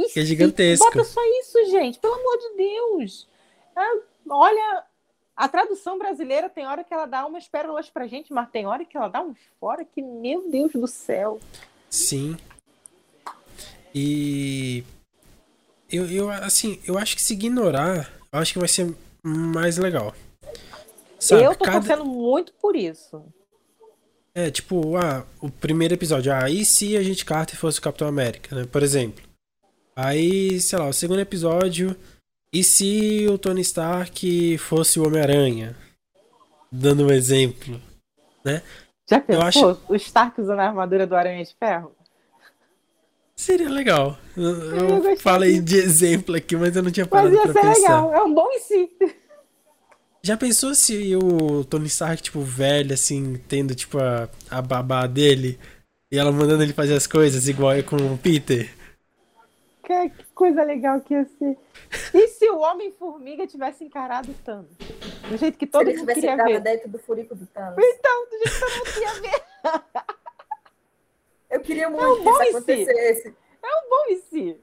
[0.09, 0.25] se?
[0.25, 0.85] gigantesco.
[0.85, 3.29] Bota só isso, gente, pelo amor de Deus.
[3.77, 3.97] Ah,
[4.31, 4.85] olha,
[5.37, 8.85] a tradução brasileira tem hora que ela dá umas pérolas pra gente, mas tem hora
[8.85, 11.41] que ela dá uns fora que, meu Deus do céu.
[11.89, 12.37] Sim.
[13.95, 14.85] E
[15.91, 20.15] eu, eu assim, eu acho que se ignorar, eu acho que vai ser mais legal.
[21.19, 23.23] Sabe, eu tô cada torcendo muito por isso.
[24.35, 28.09] é tipo, ah, o primeiro episódio, ah, e se a gente Carter fosse o Capitão
[28.09, 28.65] América, né?
[28.65, 29.23] Por exemplo.
[29.95, 31.95] Aí, sei lá, o segundo episódio,
[32.53, 35.77] e se o Tony Stark fosse o Homem-Aranha?
[36.71, 37.81] Dando um exemplo.
[39.09, 39.43] Já pensou?
[39.45, 41.93] acho- O Stark usando a armadura do Aranha de Ferro?
[43.37, 44.19] Seria legal.
[44.37, 47.53] Eu, Eu eu falei de exemplo aqui, mas eu não tinha Mas parado ia pra
[47.53, 47.81] ser pensar.
[47.81, 48.15] legal.
[48.15, 48.91] É um bom e se.
[50.23, 55.59] Já pensou se o Tony Stark, tipo, velho, assim, tendo, tipo, a, a babá dele
[56.13, 58.71] e ela mandando ele fazer as coisas igual com o Peter?
[59.83, 61.57] Que, coisa legal que ia ser.
[62.15, 64.71] E se o Homem-Formiga tivesse encarado o Thanos?
[65.29, 66.61] Do jeito que todo ele mundo tivesse queria entrado ver.
[66.61, 67.77] dentro do furico do Thanos.
[67.79, 69.43] Então, do jeito que todo mundo queria ver.
[71.51, 72.51] Eu queria muito um que isso e se?
[72.51, 73.35] acontecesse.
[73.91, 74.61] Bom e se?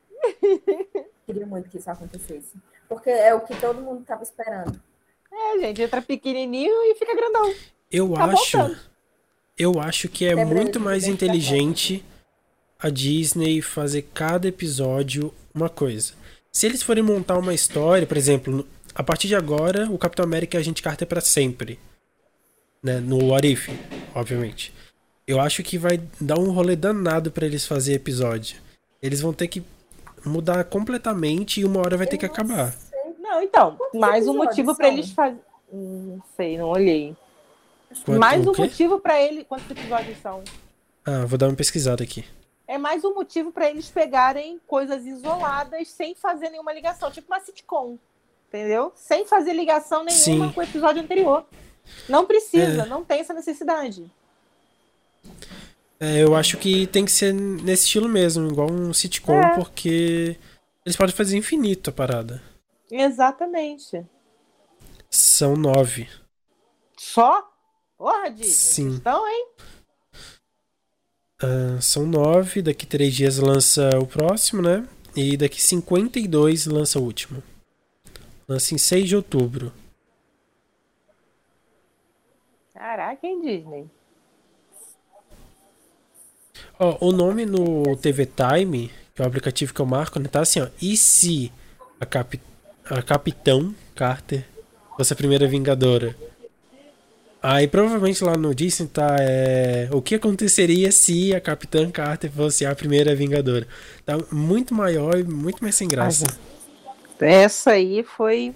[1.26, 2.54] Queria muito que isso acontecesse.
[2.88, 4.80] Porque é o que todo mundo estava esperando.
[5.32, 7.54] É, gente, entra pequenininho e fica grandão.
[7.92, 8.58] Eu Tá acho.
[8.58, 8.80] voltando.
[9.58, 12.06] Eu acho que é muito mais inteligente
[12.80, 16.14] a Disney fazer cada episódio uma coisa.
[16.52, 20.58] Se eles forem montar uma história, por exemplo, a partir de agora, o Capitão América
[20.58, 21.80] é agente Carter pra sempre.
[22.82, 23.00] Né?
[23.00, 23.70] No What If,
[24.16, 24.74] obviamente.
[25.28, 28.58] Eu acho que vai dar um rolê danado pra eles fazer episódio.
[29.02, 29.62] Eles vão ter que
[30.26, 32.72] mudar completamente e uma hora vai ter que Eu acabar.
[32.72, 32.88] sei.
[33.20, 34.94] Não, então, mais um motivo pra são?
[34.98, 35.42] eles fazerem.
[35.72, 37.16] Não sei, não olhei.
[38.06, 39.44] Quanto- mais o um motivo pra ele.
[39.44, 40.44] Quantos episódios são?
[41.06, 42.24] Ah, vou dar uma pesquisada aqui.
[42.68, 47.40] É mais um motivo pra eles pegarem coisas isoladas sem fazer nenhuma ligação, tipo uma
[47.40, 47.98] sitcom.
[48.50, 48.92] Entendeu?
[48.96, 50.52] Sem fazer ligação nenhuma Sim.
[50.54, 51.46] com o episódio anterior.
[52.10, 52.86] Não precisa, É.
[52.86, 54.10] não tem essa necessidade.
[56.00, 59.56] É, eu acho que tem que ser nesse estilo mesmo, igual um sitcom, É.
[59.56, 60.38] porque
[60.86, 62.42] eles podem fazer infinito a parada.
[62.92, 64.06] Exatamente.
[65.10, 66.08] São nove.
[66.98, 67.50] Só?
[67.98, 68.52] Porra, Disney.
[68.54, 68.90] Sim.
[68.96, 69.48] Então, hein?
[71.42, 74.88] Ah, são nove, daqui três dias lança o próximo, né?
[75.16, 77.44] E daqui 52 lança o último.
[78.48, 79.72] Lança em 6 de outubro.
[82.74, 83.90] Caraca, hein, Disney?
[86.80, 90.42] Ó, o nome no TV Time, que é o aplicativo que eu marco, né, tá
[90.42, 90.68] assim, ó.
[90.82, 91.52] E se
[92.00, 92.40] a, capi
[92.86, 94.46] a Capitão Carter
[94.96, 96.16] fosse a primeira Vingadora?
[97.42, 102.66] Aí provavelmente lá no Disney tá é, o que aconteceria se a Capitã Carter fosse
[102.66, 103.68] a primeira Vingadora.
[104.06, 106.26] Tá muito maior e muito mais sem graça.
[107.20, 108.54] Essa aí foi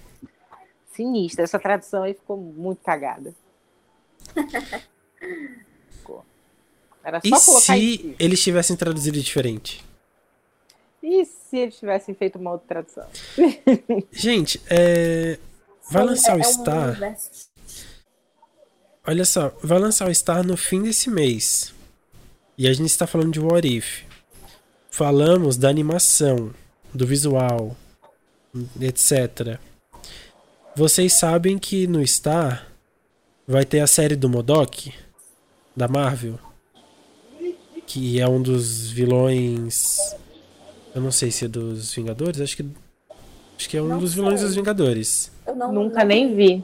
[0.95, 1.43] sinistra.
[1.43, 3.33] Essa tradução aí ficou muito cagada.
[5.91, 6.25] Ficou.
[7.03, 8.15] Era E só colocar se isso.
[8.19, 9.83] eles tivessem traduzido diferente?
[11.01, 13.07] E se eles tivessem feito uma outra tradução?
[14.11, 15.37] Gente, é,
[15.89, 16.89] vai Sim, lançar é- o é um Star.
[16.89, 17.50] universo
[19.05, 21.73] Olha só, vai lançar o Star no fim desse mês.
[22.57, 24.03] E a gente está falando de What If.
[24.91, 26.53] Falamos da animação,
[26.93, 27.75] do visual,
[28.79, 29.57] etc.
[30.75, 32.67] Vocês sabem que no Star
[33.47, 34.93] vai ter a série do Modok,
[35.75, 36.37] da Marvel,
[37.87, 39.97] que é um dos vilões.
[40.93, 42.65] Eu não sei se é dos Vingadores, acho que
[43.57, 44.47] acho que é um Não dos vilões sei.
[44.47, 45.31] dos Vingadores.
[45.47, 46.63] Eu não, Nunca não- nem vi.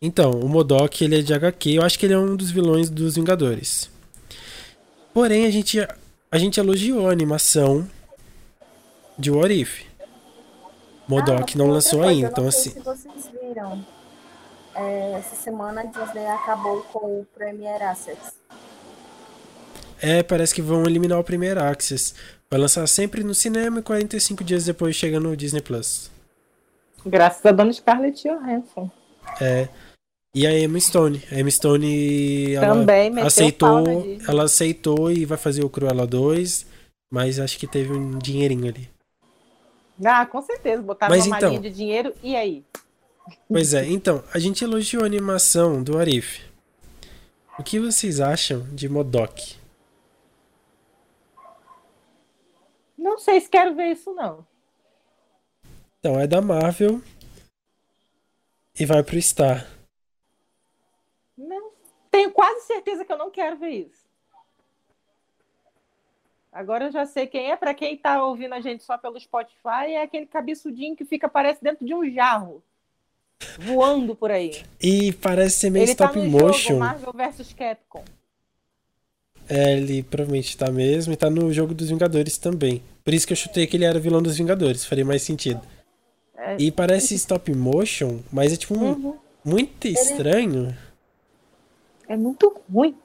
[0.00, 1.74] Então, o Modok, ele é de HQ.
[1.74, 3.90] Eu acho que ele é um dos vilões dos Vingadores.
[5.12, 5.78] Porém, a gente,
[6.30, 7.88] a gente elogiou a animação
[9.18, 9.82] de What If.
[11.08, 12.80] Modok Ah, não lançou coisa, ainda, eu então não sei assim.
[12.80, 13.84] se vocês viram.
[14.74, 18.34] É, essa semana a Disney acabou com o Premier Access.
[20.00, 22.14] É, parece que vão eliminar o primeiro Access.
[22.48, 26.10] Vai lançar sempre no cinema e 45 dias depois chega no Disney Plus.
[27.04, 28.88] Graças a dona Scarlett Johansson.
[29.40, 29.68] É.
[30.38, 31.20] E a Emma Stone.
[31.32, 33.84] A Emma Stone ela aceitou,
[34.28, 36.64] ela aceitou e vai fazer o Cruella 2,
[37.10, 38.88] mas acho que teve um dinheirinho ali.
[40.04, 40.80] Ah, com certeza.
[40.80, 42.14] Botaram Mas uma então- malinha de dinheiro.
[42.22, 42.64] E aí?
[43.48, 46.40] Pois é, então, a gente elogiou a animação do Arif.
[47.58, 49.56] O que vocês acham de Modok?
[52.96, 54.46] Não sei se quero ver isso, não.
[55.98, 57.02] Então, é da Marvel
[58.78, 59.66] e vai pro Star.
[62.18, 64.04] Tenho quase certeza que eu não quero ver isso.
[66.52, 67.54] Agora eu já sei quem é.
[67.56, 71.62] Para quem tá ouvindo a gente só pelo Spotify, é aquele cabeçudinho que fica, parece,
[71.62, 72.60] dentro de um jarro.
[73.60, 74.64] Voando por aí.
[74.82, 76.68] E parece ser meio Ele tá stop no motion.
[76.70, 78.04] jogo Marvel vs Capcom.
[79.48, 82.82] É, ele provavelmente tá mesmo e tá no jogo dos Vingadores também.
[83.04, 85.60] Por isso que eu chutei que ele era vilão dos Vingadores, faria mais sentido.
[86.36, 86.56] É.
[86.58, 89.18] E parece stop motion, mas é tipo um- Uhum.
[89.44, 90.76] muito estranho.
[92.08, 92.98] É muito ruim.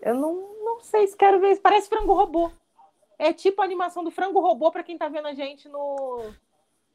[0.00, 1.60] Eu não, não sei se quero ver isso.
[1.60, 2.50] Parece frango robô.
[3.18, 6.32] É tipo a animação do frango robô para quem tá vendo a gente no,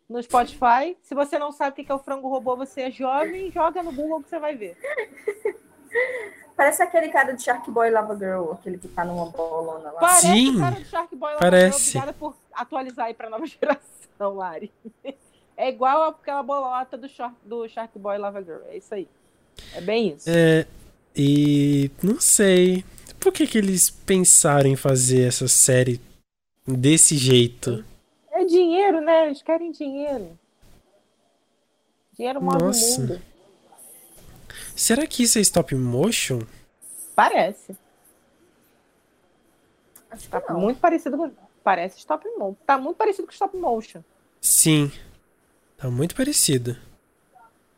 [0.09, 0.97] no Spotify.
[1.01, 3.93] Se você não sabe o que é o frango robô, você é jovem, joga no
[3.93, 4.77] Google que você vai ver.
[6.57, 9.99] Parece aquele cara de Shark Boy Lava Girl, aquele que tá numa bolona lá.
[9.99, 11.89] Parece Sim, o cara do Shark Boy lá parece.
[11.97, 14.73] Obrigada por atualizar aí pra nova geração, Lari.
[15.55, 18.63] É igual aquela bolota do Shark, do Shark Boy Lava Girl.
[18.69, 19.07] É isso aí.
[19.73, 20.29] É bem isso.
[20.29, 20.65] É,
[21.15, 22.83] e não sei.
[23.19, 25.99] Por que, que eles pensaram em fazer essa série
[26.67, 27.83] desse jeito?
[28.31, 29.25] É dinheiro, né?
[29.27, 30.37] Eles querem dinheiro.
[32.15, 32.97] Dinheiro move Nossa.
[32.97, 33.21] o mundo.
[34.75, 36.41] Será que isso é stop motion?
[37.15, 37.75] Parece.
[40.09, 40.59] Acho que Tá não.
[40.61, 41.31] muito parecido com.
[41.63, 42.55] Parece stop motion.
[42.65, 44.01] Tá muito parecido com stop motion.
[44.39, 44.91] Sim.
[45.77, 46.77] Tá muito parecido.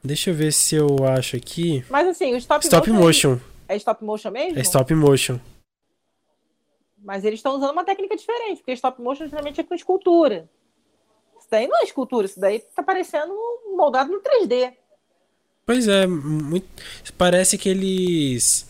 [0.03, 1.83] Deixa eu ver se eu acho aqui.
[1.89, 3.31] Mas assim, o stop, Stop motion.
[3.31, 3.45] motion.
[3.67, 4.57] É stop motion mesmo?
[4.57, 5.39] É stop motion.
[7.03, 10.49] Mas eles estão usando uma técnica diferente, porque stop motion geralmente é com escultura.
[11.38, 13.33] Isso daí não é escultura, isso daí tá parecendo
[13.75, 14.73] moldado no 3D.
[15.65, 16.67] Pois é, muito...
[17.17, 18.67] parece que eles.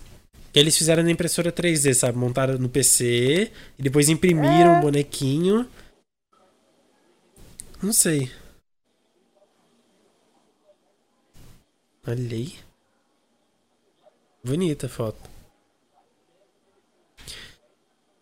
[0.52, 2.18] Que eles fizeram na impressora 3D, sabe?
[2.18, 5.68] Montaram no PC e depois imprimiram um bonequinho.
[7.82, 8.32] Não sei.
[12.08, 12.56] Olha aí.
[14.44, 15.30] Bonita a foto.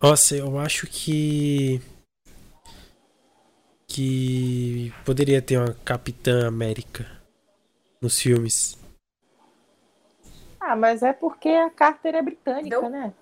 [0.02, 1.82] Nossa, eu acho que.
[3.88, 7.06] Que poderia ter uma Capitã América
[8.02, 8.78] nos filmes.
[10.60, 12.90] Ah, mas é porque a Carter é britânica, Deu?
[12.90, 13.13] né?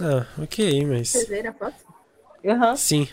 [0.00, 1.08] Ah, ok, mas.
[1.08, 1.76] Vocês viram a foto?
[2.44, 2.76] Aham.
[2.76, 3.08] Sim.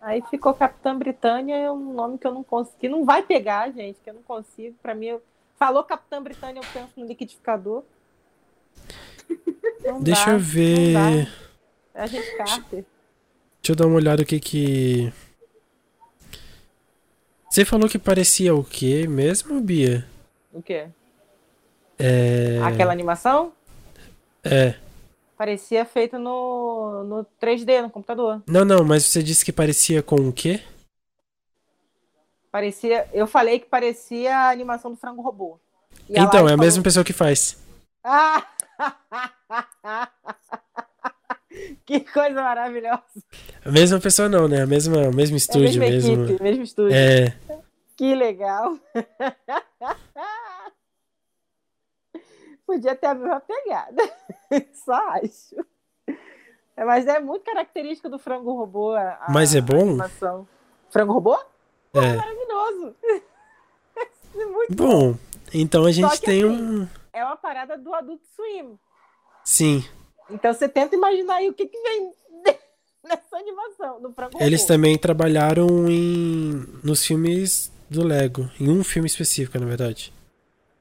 [0.00, 3.70] Aí ficou Capitã Britânia, é um nome que eu não consigo, que não vai pegar,
[3.70, 4.74] gente, que eu não consigo.
[4.82, 5.22] Pra mim, eu...
[5.58, 7.84] falou Capitã Britânia, eu penso no liquidificador.
[9.84, 11.28] Não Deixa dá, eu ver.
[11.94, 12.84] É a gente Carter.
[13.62, 15.12] Deixa eu dar uma olhada o que que.
[17.50, 20.06] Você falou que parecia o quê mesmo, Bia?
[20.52, 20.88] O quê?
[21.98, 22.58] É.
[22.62, 23.52] Aquela animação
[24.42, 24.74] É.
[25.40, 28.42] parecia feita no, no 3D, no computador.
[28.46, 30.62] Não, não, mas você disse que parecia com o quê?
[32.52, 35.58] Parecia, eu falei que parecia a animação do frango robô.
[36.06, 37.56] E então, é a falou- mesma pessoa que faz.
[38.04, 38.46] Ah!
[41.86, 43.00] que coisa maravilhosa.
[43.64, 44.60] A mesma pessoa não, né?
[44.60, 46.24] A mesma, o mesmo É estúdio mesma mesmo.
[46.24, 46.94] equipe, mesmo estúdio.
[46.94, 47.34] É.
[47.96, 48.78] Que legal.
[52.70, 54.02] Podia ter a mesma pegada.
[54.84, 55.56] Só acho.
[56.76, 58.92] É, Mas é muito característica do frango robô.
[58.92, 59.98] a- Mas é bom?
[60.88, 61.36] Frango robô?
[61.94, 62.16] É.
[62.16, 62.94] Maravilhoso.
[64.32, 65.16] É muito Bom,
[65.52, 66.88] então a gente tem assim, um.
[67.12, 68.78] É uma parada do Adult Swim.
[69.44, 69.84] Sim.
[70.30, 72.12] Então você tenta imaginar aí o que, que vem
[73.04, 74.72] nessa animação, no frango Eles robô.
[74.72, 80.14] também trabalharam em nos filmes do Lego, em um filme específico, na verdade.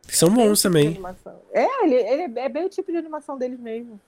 [0.08, 0.90] Que são bons também.
[0.90, 1.39] animação.
[1.52, 4.00] É, ele, ele é bem o tipo de animação deles mesmo.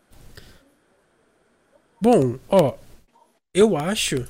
[1.99, 2.73] Bom, ó,
[3.53, 4.27] eu acho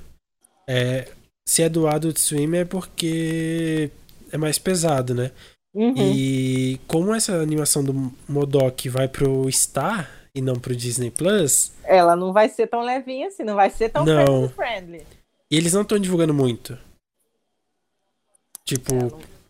[0.67, 1.07] é,
[1.45, 3.89] se é do Adult Swim é porque
[4.31, 5.31] é mais pesado, né?
[5.73, 5.93] Uhum.
[5.97, 11.71] E como essa animação do Modok vai pro Star e não pro Disney Plus.
[11.83, 14.49] Ela não vai ser tão levinha assim, não vai ser tão não.
[14.49, 15.05] friendly.
[15.49, 16.77] E eles não estão divulgando muito.
[18.65, 18.99] Tipo, é,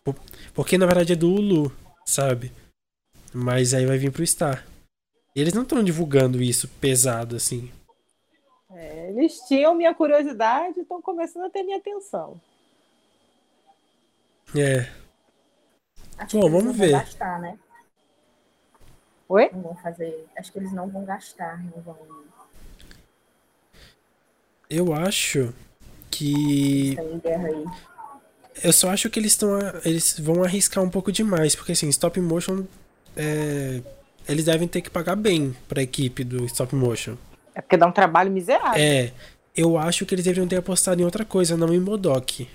[0.06, 0.14] não...
[0.54, 1.72] porque na verdade é do Hulu,
[2.04, 2.52] sabe?
[3.32, 4.66] Mas aí vai vir pro Star.
[5.34, 7.72] Eles não estão divulgando isso pesado assim.
[8.70, 12.40] É, eles tinham minha curiosidade e estão começando a ter minha atenção.
[14.54, 14.90] É.
[16.18, 16.92] Acho Bom, vamos ver.
[16.92, 17.58] Gastar, né?
[19.28, 19.50] Oi?
[19.52, 20.26] Não vão fazer.
[20.36, 21.96] Acho que eles não vão gastar, não vão.
[24.68, 25.54] Eu acho
[26.10, 26.96] que.
[28.62, 29.58] Eu só acho que eles estão.
[29.84, 32.64] Eles vão arriscar um pouco demais, porque assim, stop motion.
[33.16, 33.80] É,
[34.28, 37.16] eles devem ter que pagar bem pra equipe do stop motion.
[37.54, 38.80] É porque dá um trabalho miserável.
[38.80, 39.12] É.
[39.54, 42.48] Eu acho que eles deveriam ter apostado em outra coisa, não em Modok.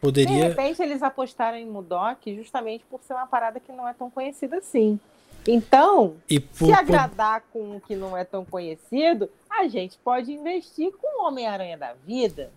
[0.00, 0.34] Poderia...
[0.34, 4.10] De repente eles apostaram em Mudok justamente por ser uma parada que não é tão
[4.10, 4.98] conhecida assim.
[5.46, 6.16] Então,
[6.58, 7.52] por, se agradar por...
[7.52, 11.94] com o que não é tão conhecido, a gente pode investir com o Homem-Aranha da
[12.06, 12.50] vida.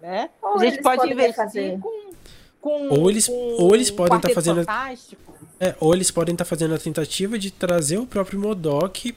[0.00, 0.30] Né?
[0.42, 1.80] Ou a gente pode investir fazer.
[1.80, 2.12] com,
[2.60, 2.88] com.
[2.88, 4.64] Ou eles, com ou eles podem estar tá fazendo.
[5.60, 9.14] É, ou eles podem estar tá fazendo a tentativa de trazer o próprio Modok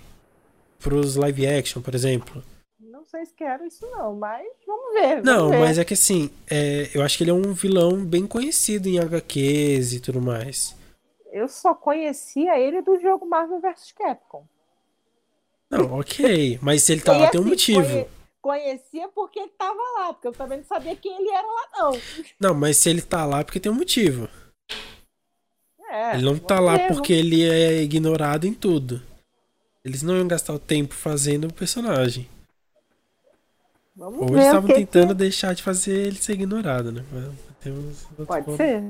[0.80, 2.44] para os live action, por exemplo
[3.08, 5.22] sei se quero isso não, mas vamos ver.
[5.22, 5.60] Vamos não, ver.
[5.60, 9.00] mas é que assim, é, eu acho que ele é um vilão bem conhecido em
[9.00, 10.76] HQs e tudo mais.
[11.32, 14.46] Eu só conhecia ele do jogo Marvel vs Capcom.
[15.70, 18.08] Não, ok, mas se ele tá lá tem um motivo.
[18.42, 22.02] Conhecia porque ele tava lá, porque eu também não sabia quem ele era lá, não.
[22.40, 24.30] Não, mas se ele tá lá é porque tem um motivo.
[25.90, 29.02] É, ele não tá lá porque ele é ignorado em tudo.
[29.84, 32.28] Eles não iam gastar o tempo fazendo o personagem.
[33.96, 35.16] Vamos Ou eles estavam tentando que...
[35.16, 37.04] deixar de fazer ele ser ignorado, né?
[38.28, 38.84] Pode ser.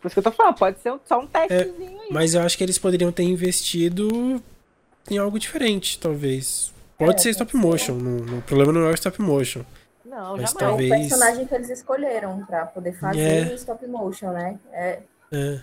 [0.00, 2.08] Por isso que eu tô falando, pode ser só um testezinho é, aí.
[2.10, 4.42] Mas eu acho que eles poderiam ter investido
[5.10, 6.72] em algo diferente, talvez.
[6.98, 7.94] Pode é, ser stop motion.
[7.94, 9.62] No, o problema não é o stop motion.
[10.04, 10.90] Não, mas talvez...
[10.90, 13.54] É o personagem que eles escolheram pra poder fazer é.
[13.54, 14.58] stop motion, né?
[14.72, 15.00] É,
[15.30, 15.60] é.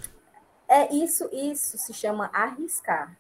[0.68, 3.16] É isso, isso se chama arriscar.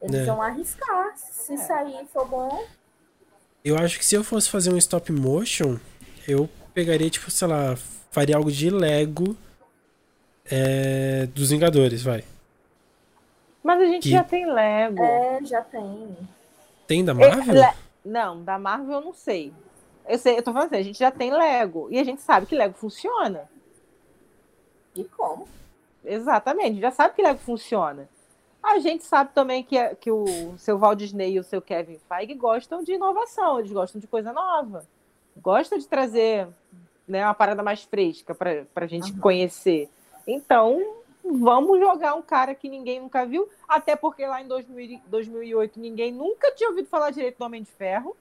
[0.00, 0.24] Eles é.
[0.24, 1.16] vão arriscar.
[1.16, 1.56] Se é.
[1.56, 2.66] sair for bom,
[3.66, 5.76] eu acho que se eu fosse fazer um stop motion,
[6.28, 7.76] eu pegaria, tipo, sei lá,
[8.12, 9.36] faria algo de Lego
[10.44, 12.22] é, dos Vingadores, vai.
[13.64, 14.10] Mas a gente que...
[14.10, 15.02] já tem Lego.
[15.02, 16.16] É, já tem.
[16.86, 17.60] Tem da Marvel?
[17.60, 17.74] É,
[18.04, 19.52] não, da Marvel eu não sei.
[20.08, 21.88] Eu sei, eu tô falando assim, a gente já tem Lego.
[21.90, 23.50] E a gente sabe que Lego funciona.
[24.94, 25.48] E como?
[26.06, 28.08] Exatamente, já sabe que Lego funciona.
[28.62, 32.34] A gente sabe também que, que o seu Walt Disney e o seu Kevin Feige
[32.34, 34.84] gostam de inovação, eles gostam de coisa nova.
[35.36, 36.48] Gosta de trazer
[37.06, 39.18] né, uma parada mais fresca para a gente uhum.
[39.18, 39.88] conhecer.
[40.26, 45.78] Então, vamos jogar um cara que ninguém nunca viu, até porque lá em 2000, 2008
[45.78, 48.16] ninguém nunca tinha ouvido falar direito do Homem de Ferro.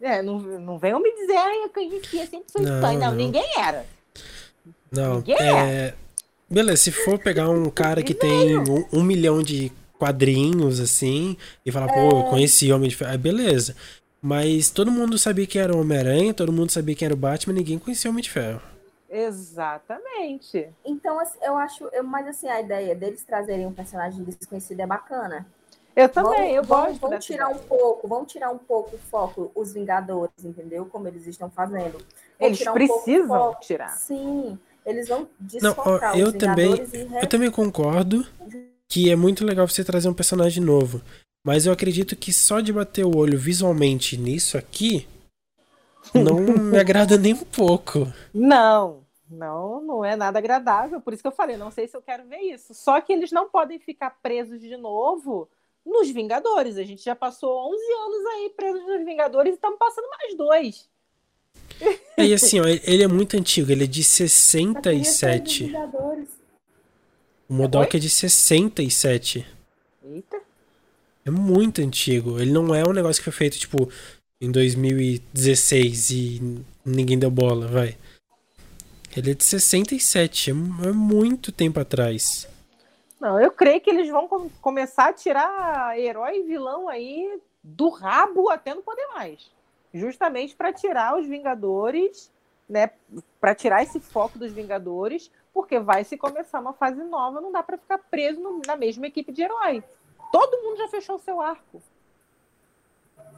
[0.00, 3.58] É, não, não venham me dizer, ai, eu conhecia sempre sou não, não, não, ninguém
[3.58, 3.86] era.
[4.92, 5.46] Não, ninguém é...
[5.48, 6.03] era.
[6.54, 11.36] Beleza, se for pegar um cara que tem um, um milhão de quadrinhos, assim,
[11.66, 13.74] e falar, pô, eu conheci Homem de Ferro, beleza.
[14.22, 17.54] Mas todo mundo sabia que era o Homem-Aranha, todo mundo sabia que era o Batman,
[17.54, 18.62] ninguém conhecia o Homem de Ferro.
[19.10, 20.68] Exatamente.
[20.84, 24.86] Então, assim, eu acho, eu, mas assim, a ideia deles trazerem um personagem desconhecido é
[24.86, 25.44] bacana.
[25.96, 27.00] Eu também, vão, eu vão, gosto.
[27.00, 30.86] Vão tirar um pouco, vão tirar um pouco o foco os Vingadores, entendeu?
[30.86, 31.98] Como eles estão fazendo.
[31.98, 32.04] Vão
[32.38, 33.90] eles precisam um tirar.
[33.90, 34.56] Sim.
[34.84, 36.72] Eles vão desfocar Não, eu também,
[37.22, 38.26] eu também concordo
[38.88, 41.00] que é muito legal você trazer um personagem novo.
[41.44, 45.06] Mas eu acredito que só de bater o olho visualmente nisso aqui
[46.14, 48.06] não me agrada nem um pouco.
[48.32, 51.00] Não, não, não é nada agradável.
[51.00, 52.74] Por isso que eu falei, não sei se eu quero ver isso.
[52.74, 55.48] Só que eles não podem ficar presos de novo
[55.84, 56.78] nos Vingadores.
[56.78, 60.88] A gente já passou 11 anos aí presos nos Vingadores e estamos passando mais dois.
[62.16, 65.72] E assim, ó, ele é muito antigo, ele é de 67.
[67.48, 69.46] O Modok é de 67.
[70.04, 70.40] Eita.
[71.24, 72.40] É muito antigo.
[72.40, 73.90] Ele não é um negócio que foi feito, tipo,
[74.40, 77.96] em 2016 e ninguém deu bola, vai.
[79.16, 82.48] Ele é de 67, é, é muito tempo atrás.
[83.20, 88.50] Não, eu creio que eles vão começar a tirar herói e vilão aí do rabo
[88.50, 89.54] até não poder mais
[89.94, 92.30] justamente para tirar os Vingadores,
[92.68, 92.90] né?
[93.40, 97.62] Para tirar esse foco dos Vingadores, porque vai se começar uma fase nova, não dá
[97.62, 99.82] para ficar preso no, na mesma equipe de herói.
[100.32, 101.80] Todo mundo já fechou o seu arco.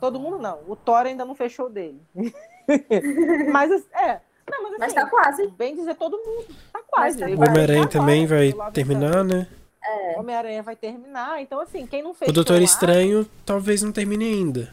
[0.01, 0.61] Todo mundo não.
[0.67, 2.01] O Thor ainda não fechou dele.
[3.53, 5.47] mas é, Não, mas, assim, Mas tá quase.
[5.49, 6.47] Bem dizer todo mundo.
[6.73, 7.19] Tá quase.
[7.19, 9.47] Tá O Homem-Aranha também agora, vai Love terminar, né?
[9.83, 10.19] É.
[10.19, 11.41] Homem-Aranha vai terminar.
[11.41, 12.31] Então, assim, quem não fez.
[12.31, 14.73] O Doutor Estranho talvez não termine ainda.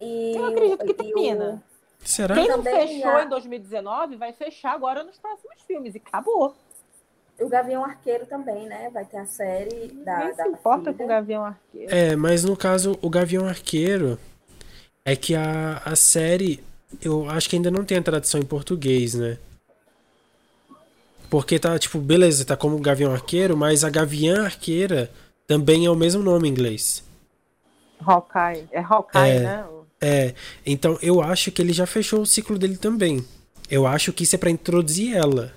[0.00, 1.62] E, Eu acredito que e o- termina.
[2.04, 2.34] Será?
[2.34, 5.94] Quem não Também fechou a- em 2019 vai fechar agora nos próximos filmes.
[5.94, 6.54] E acabou.
[7.40, 8.88] O Gavião Arqueiro também, né?
[8.90, 10.30] Vai ter a série da.
[10.30, 10.94] Da se importa filha.
[10.94, 11.94] com o Gavião Arqueiro.
[11.94, 14.18] É, mas no caso, o Gavião Arqueiro
[15.04, 16.62] é que a, a série,
[17.02, 19.38] eu acho que ainda não tem a tradução em português, né?
[21.28, 25.10] Porque tá, tipo, beleza, tá como Gavião Arqueiro, mas a Gaviã Arqueira
[25.46, 27.02] também é o mesmo nome em inglês.
[28.04, 28.68] Hawkeye.
[28.70, 29.40] É Hawkeye, É.
[29.40, 29.64] né?
[30.00, 30.34] É,
[30.64, 33.24] então eu acho que ele já fechou o ciclo dele também.
[33.70, 35.52] Eu acho que isso é pra introduzir ela.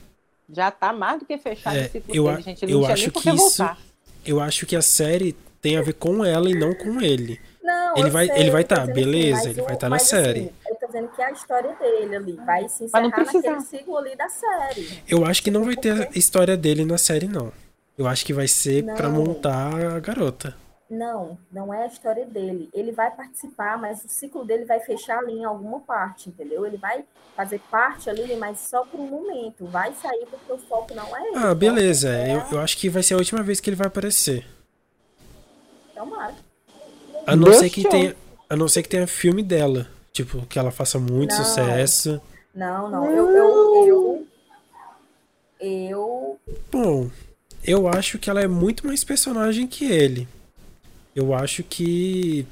[0.51, 2.65] Já tá mais do que fechado É, o ciclo eu dele, a- gente.
[2.65, 3.77] Ele eu não tinha acho que isso- voltar.
[4.25, 7.39] Eu acho que a série tem a ver com ela e não com ele.
[7.63, 10.03] Não, Ele vai- sei, ele vai tô tá, assim, beleza, ele vai tá na mas,
[10.03, 10.39] série.
[10.39, 13.37] Assim, eu tô dizendo que é a história dele ali vai se encerrar precisa.
[13.37, 14.89] naquele ciclo ali da série.
[15.07, 17.51] Eu acho que não vai ter a história dele na série, não.
[17.97, 19.23] Eu acho que vai ser pra Não.
[19.23, 20.55] montar a garota.
[20.89, 22.67] Não, não é a história dele.
[22.73, 26.65] Ele vai participar, mas o ciclo dele vai fechar ali em alguma parte, entendeu?
[26.65, 29.65] Ele vai fazer parte ali, mas só por um momento.
[29.67, 31.37] Vai sair porque o foco não é ele.
[31.37, 32.09] Ah, beleza.
[32.09, 34.47] é Eu, eu acho que vai ser a última vez que ele vai aparecer.
[35.93, 36.33] Tomara.
[37.27, 38.15] A não ser que te tenha,
[38.49, 41.43] a não ser que tenha filme dela, tipo que ela faça muito Não.
[41.45, 42.19] sucesso.
[42.55, 43.05] Não, não.
[43.05, 44.27] Eu, eu, eu,
[45.59, 46.39] eu
[46.71, 47.11] Bom,
[47.63, 50.27] eu acho que ela é muito mais personagem que ele.
[51.15, 52.45] Eu acho que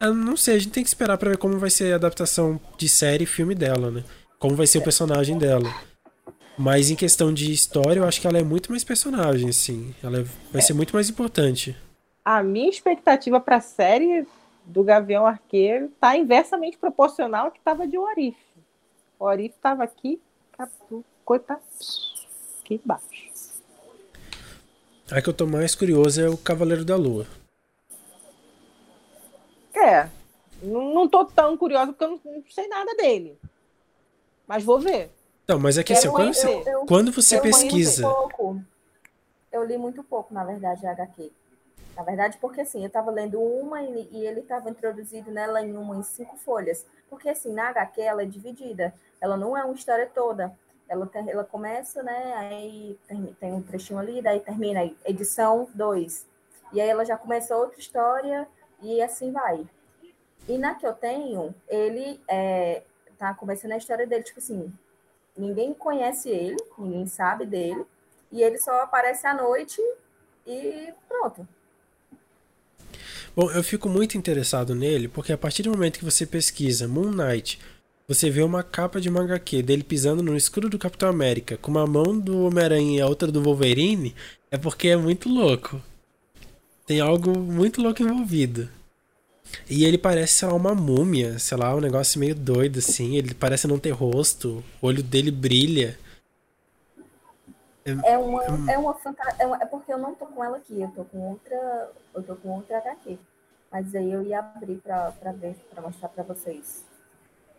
[0.00, 2.58] eu não sei, a gente tem que esperar pra ver como vai ser a adaptação
[2.78, 4.02] de série e filme dela, né?
[4.38, 5.68] Como vai ser o personagem dela.
[6.56, 9.94] Mas em questão de história, eu acho que ela é muito mais personagem, assim.
[10.02, 11.76] Ela é- vai ser muito mais importante.
[12.24, 14.26] A minha expectativa pra série
[14.64, 18.36] do Gavião Arqueiro tá inversamente proporcional ao que tava de Orif.
[19.18, 20.18] O Orif tava aqui,
[21.24, 21.44] coisa
[22.62, 23.30] aqui embaixo.
[25.10, 27.26] A que eu tô mais curioso é o Cavaleiro da Lua.
[29.82, 30.08] É,
[30.62, 33.38] não, não tô tão curiosa porque eu não, não sei nada dele.
[34.46, 35.10] Mas vou ver.
[35.48, 38.02] Não, mas é que assim, quando você, Eu- quando você eu li pesquisa.
[38.06, 38.62] muito pouco.
[39.52, 41.32] Eu li muito pouco, na verdade, a HQ.
[41.96, 45.76] Na verdade, porque assim, eu estava lendo uma e, e ele estava introduzido nela em
[45.76, 46.86] uma em cinco folhas.
[47.08, 48.94] Porque assim, na HQ ela é dividida.
[49.20, 50.56] Ela não é uma história toda.
[50.88, 52.32] Ela, tem- ela começa, né?
[52.36, 56.26] Aí tem, tem um trechinho ali, daí termina aí, edição 2.
[56.72, 58.46] E aí ela já começa outra história
[58.82, 59.66] e assim vai.
[60.48, 62.82] E na que eu tenho, ele é,
[63.18, 64.72] tá começando a história dele, tipo assim,
[65.36, 67.84] ninguém conhece ele, ninguém sabe dele,
[68.32, 69.80] e ele só aparece à noite
[70.46, 71.46] e pronto.
[73.34, 77.12] Bom, eu fico muito interessado nele porque a partir do momento que você pesquisa Moon
[77.12, 77.60] Knight,
[78.08, 81.70] você vê uma capa de uma HQ dele pisando no escudo do Capitão América com
[81.70, 84.16] uma mão do Homem-Aranha e a outra do Wolverine,
[84.50, 85.80] é porque é muito louco.
[86.90, 88.68] Tem algo muito louco envolvido.
[89.70, 93.14] E ele parece, sei lá, uma múmia, sei lá, um negócio meio doido assim.
[93.14, 95.96] Ele parece não ter rosto, o olho dele brilha.
[97.84, 99.36] É uma, é uma fantasia.
[99.38, 101.92] É, é porque eu não tô com ela aqui, eu tô com outra.
[102.12, 103.16] Eu tô com outra HQ.
[103.70, 106.84] Mas aí eu ia abrir pra, pra ver, pra mostrar pra vocês.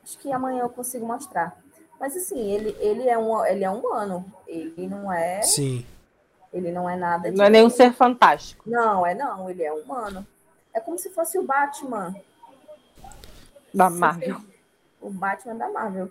[0.03, 1.57] Acho que amanhã eu consigo mostrar.
[1.97, 4.25] Mas assim, ele, ele, é, um, ele é humano.
[4.45, 5.41] Ele não é.
[5.41, 5.86] Sim.
[6.54, 7.38] Ele não é nada de.
[7.38, 8.64] Não é nenhum ser fantástico.
[8.70, 10.26] Não, é não, ele é humano.
[10.74, 12.16] É como se fosse o Batman.
[13.74, 14.41] Da Marvel.
[14.99, 16.10] O Batman da Marvel.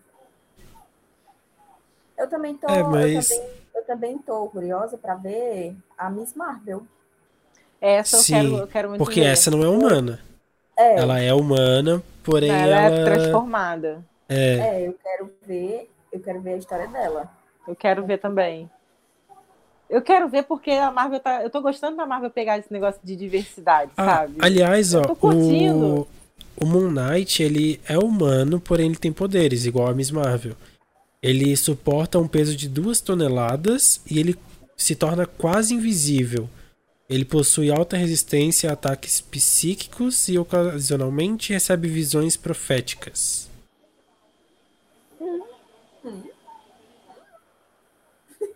[2.16, 6.34] Eu também tô, É, mas- eu, também, eu também tô curiosa para ver a Miss
[6.34, 6.86] Marvel.
[7.80, 9.26] Essa eu Sim, quero, eu quero muito Porque ver.
[9.26, 10.20] essa não é humana.
[10.76, 12.94] É, Ela é humana, porém ela, ela.
[12.96, 14.04] é transformada.
[14.28, 17.30] É, é, eu quero ver, eu quero ver a história dela.
[17.66, 18.70] Eu quero ver também.
[19.90, 21.42] Eu quero ver porque a Marvel tá.
[21.42, 24.34] Eu tô gostando da Marvel pegar esse negócio de diversidade, Ah, sabe?
[24.38, 26.06] aliás, ó, o,
[26.56, 30.54] o Moon Knight, ele é humano, porém ele tem poderes, igual a Miss Marvel.
[31.20, 34.38] Ele suporta um peso de duas toneladas e ele
[34.76, 36.48] se torna quase invisível.
[37.08, 43.50] Ele possui alta resistência a ataques psíquicos e ocasionalmente recebe visões proféticas.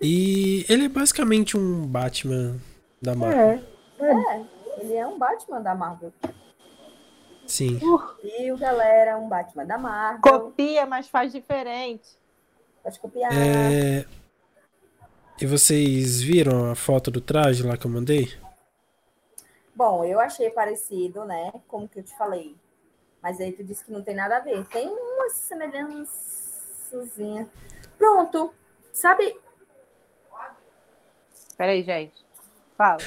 [0.07, 2.61] E ele é basicamente um Batman
[3.00, 3.40] da Marvel.
[3.40, 4.05] É.
[4.05, 4.44] É,
[4.80, 6.12] ele é um Batman da Marvel.
[7.46, 7.80] Sim.
[8.22, 10.20] E o galera é um Batman da Marvel.
[10.20, 12.07] Copia, mas faz diferente.
[12.82, 13.32] Pode copiar.
[13.32, 14.05] É...
[15.40, 18.30] E vocês viram a foto do traje lá que eu mandei?
[19.74, 21.50] Bom, eu achei parecido, né?
[21.66, 22.55] Como que eu te falei.
[23.22, 24.66] Mas aí tu disse que não tem nada a ver.
[24.66, 26.88] Tem umas semelhanças.
[26.90, 27.48] Suzinha.
[27.96, 28.52] Pronto.
[28.92, 29.34] Sabe?
[31.57, 32.24] Peraí, gente.
[32.76, 32.98] Fala.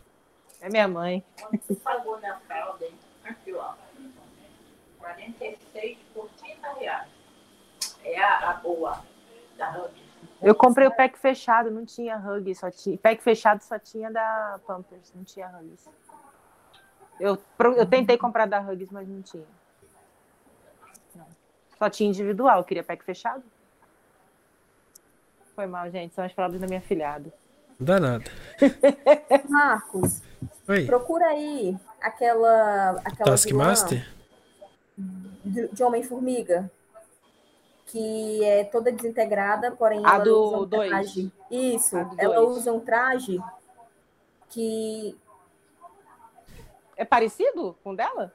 [0.60, 1.24] é minha mãe.
[1.52, 2.94] Você pagou na fralda, hein?
[3.24, 3.74] Aqui, ó.
[4.98, 7.08] 46 por 30 reais.
[8.04, 9.02] É a, a boa
[9.56, 10.06] da Huggies.
[10.42, 12.98] Eu comprei o pack fechado, não tinha Hug, só tinha.
[12.98, 15.88] Pack fechado só tinha da Pampers, não tinha Hugs.
[17.18, 17.38] Eu,
[17.76, 19.46] eu tentei comprar da Hugs, mas não tinha.
[21.14, 21.26] Não.
[21.78, 23.42] Só tinha individual, eu queria pack fechado.
[25.54, 26.14] Foi mal, gente.
[26.14, 27.32] São as fraldas da minha filhada.
[27.78, 28.24] Não dá nada.
[29.48, 30.22] Marcos,
[30.68, 30.86] Oi.
[30.86, 32.92] procura aí aquela.
[33.04, 34.08] aquela Taskmaster?
[35.44, 36.70] de, de Homem-Formiga.
[37.88, 40.90] Que é toda desintegrada, porém A ela do usa um dois.
[40.90, 41.32] traje.
[41.50, 42.56] Isso, A do ela dois.
[42.58, 43.40] usa um traje
[44.48, 45.16] que.
[46.96, 48.32] É parecido com o dela?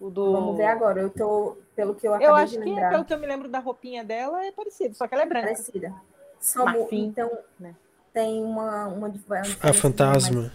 [0.00, 0.32] O do...
[0.32, 1.00] Vamos ver agora.
[1.00, 1.56] Eu tô.
[1.76, 4.02] Pelo que eu acabei Eu acho de que, pelo que eu me lembro da roupinha
[4.04, 5.46] dela, é parecido, só que ela é branca.
[5.46, 5.94] parecida.
[6.40, 7.74] Só Marfim, então né?
[8.12, 9.40] Tem uma, uma, dif- uma
[9.70, 10.40] A fantasma.
[10.42, 10.52] mais-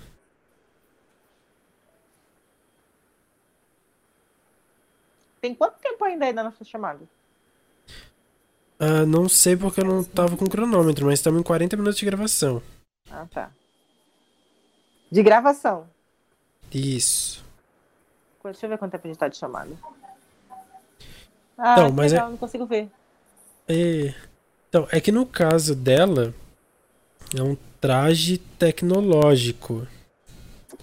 [5.42, 7.00] Tem quanto tempo ainda aí da nossa chamada?
[8.80, 12.06] Ah, não sei porque eu não tava com cronômetro, mas estamos em 40 minutos de
[12.06, 12.62] gravação.
[13.10, 13.52] Ah, tá.
[15.12, 15.88] De gravação.
[16.74, 17.46] Isso.
[18.44, 19.72] Deixa eu ver quanto tempo a gente tá de chamada.
[21.58, 22.90] Ah, Não, que mas legal, não consigo ver.
[23.68, 24.14] É,
[24.70, 26.34] Então, é que no caso dela,
[27.36, 29.88] é um traje tecnológico.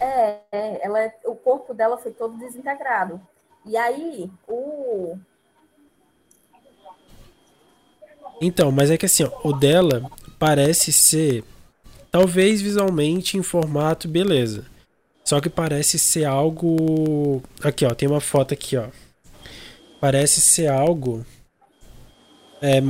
[0.00, 3.20] É, é, ela é- o corpo dela foi todo desintegrado.
[3.64, 5.16] E aí, o.
[8.40, 11.44] Então, mas é que assim, ó, o dela parece ser,
[12.10, 14.66] talvez visualmente em formato, beleza.
[15.24, 17.42] Só que parece ser algo.
[17.62, 18.88] Aqui, ó, tem uma foto aqui, ó.
[20.00, 21.24] Parece ser algo.
[22.60, 22.80] É,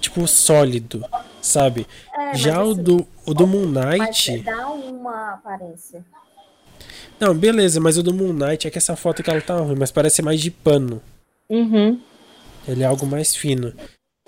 [0.00, 1.04] tipo, sólido,
[1.40, 1.86] sabe?
[2.16, 4.38] É, Já o assim, do, o do Moon mas Knight.
[4.42, 6.04] dá uma aparência.
[7.18, 9.76] Não, beleza, mas o do Moon Knight é que essa foto que ela tá ruim,
[9.78, 11.02] mas parece ser mais de pano.
[11.48, 12.00] Uhum.
[12.66, 13.74] Ele é algo mais fino.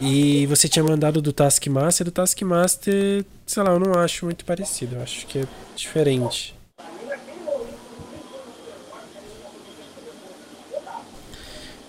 [0.00, 4.96] E você tinha mandado do Taskmaster, do Taskmaster, sei lá, eu não acho muito parecido,
[4.96, 5.46] eu acho que é
[5.76, 6.54] diferente.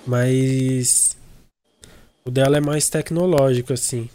[0.05, 1.17] Mas
[2.25, 4.09] o dela é mais tecnológico, assim.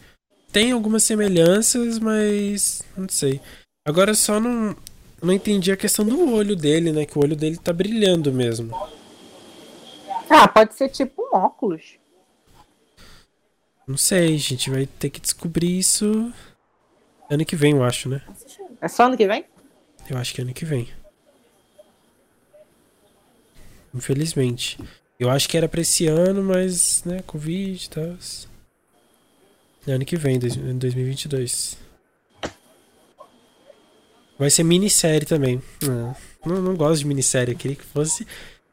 [0.51, 3.41] Tem algumas semelhanças, mas não sei.
[3.87, 4.77] Agora só não,
[5.23, 7.05] não entendi a questão do olho dele, né?
[7.05, 8.75] Que o olho dele tá brilhando mesmo.
[10.31, 11.99] Ah, pode ser tipo um óculos.
[13.87, 16.33] Não sei, a gente vai ter que descobrir isso
[17.31, 18.23] ano que vem, eu acho, né?
[18.81, 19.45] É só ano que vem?
[20.09, 20.89] Eu acho que é ano que vem.
[23.95, 24.79] Infelizmente.
[25.19, 28.17] Eu acho que era pra esse ano, mas, né, Covid e tal.
[29.87, 31.79] É ano que vem, dois- 2022.
[34.39, 35.61] Vai ser minissérie também.
[35.83, 36.15] Não,
[36.47, 38.27] não, não gosto de minissérie, eu queria que fosse.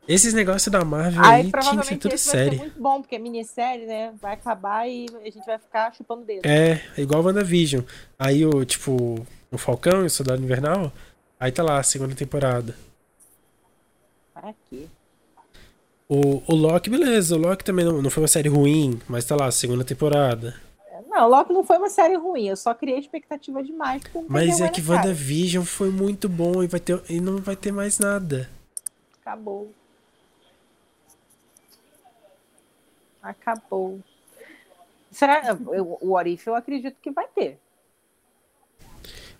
[0.07, 2.57] Esses negócios da Marvel Aí aí, tinha que ser tudo série.
[2.57, 4.13] muito bom, porque é minissérie, né?
[4.21, 6.45] Vai acabar e a gente vai ficar chupando dedo.
[6.45, 7.81] É, é igual WandaVision.
[8.19, 10.93] Aí o, tipo, o Falcão e o Soldado Invernal,
[11.39, 12.75] aí tá lá, a segunda temporada.
[14.35, 14.87] Vai aqui.
[16.07, 19.35] O, o Loki, beleza, o Loki também não, não foi uma série ruim, mas tá
[19.35, 20.53] lá, segunda temporada.
[21.15, 24.01] Não, Loki não foi uma série ruim, eu só criei expectativa demais.
[24.27, 24.81] Mas é que.
[24.81, 28.49] WandaVision foi muito bom e, vai ter, e não vai ter mais nada.
[29.21, 29.71] Acabou.
[33.23, 33.99] Acabou.
[35.09, 35.41] Será?
[35.71, 37.57] eu- O Orif eu acredito que vai ter.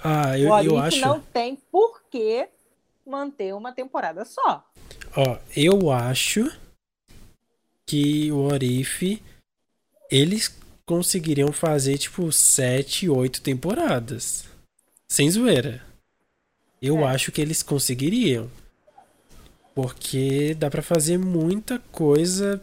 [0.02, 1.02] Ah, eu, o Orif eu acho.
[1.02, 2.48] não tem por que
[3.06, 4.66] manter uma temporada só.
[5.16, 6.50] Ó, eu acho
[7.86, 9.22] que o Orif
[10.10, 10.48] eles
[10.86, 14.46] conseguiriam fazer tipo sete, oito temporadas.
[15.10, 15.82] Sem zoeira.
[16.82, 17.04] Eu É.
[17.06, 18.50] acho que eles conseguiriam.
[19.74, 22.62] Porque dá pra fazer muita coisa.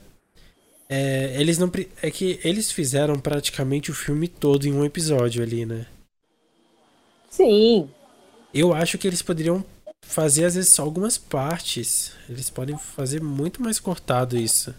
[0.88, 1.70] É, eles não
[2.02, 5.86] é que eles fizeram praticamente o filme todo em um episódio ali, né?
[7.30, 7.88] Sim.
[8.52, 9.64] Eu acho que eles poderiam
[10.02, 12.12] fazer às vezes só algumas partes.
[12.28, 14.74] Eles podem fazer muito mais cortado isso.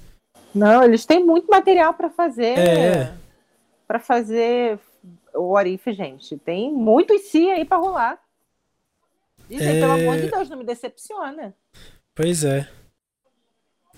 [0.54, 2.58] Não, eles têm muito material pra fazer.
[2.60, 3.14] É.
[3.88, 4.80] Pra fazer
[5.34, 6.38] o Orif, gente.
[6.38, 8.20] Tem muito si aí pra rolar.
[9.50, 9.80] E, gente, É.
[9.80, 11.54] pelo amor de Deus, não me decepciona.
[12.16, 12.70] Pois é.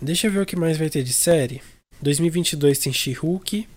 [0.02, 1.62] Deixa eu ver o que mais vai ter de série.
[2.02, 3.68] 2022 tem She-Hulk.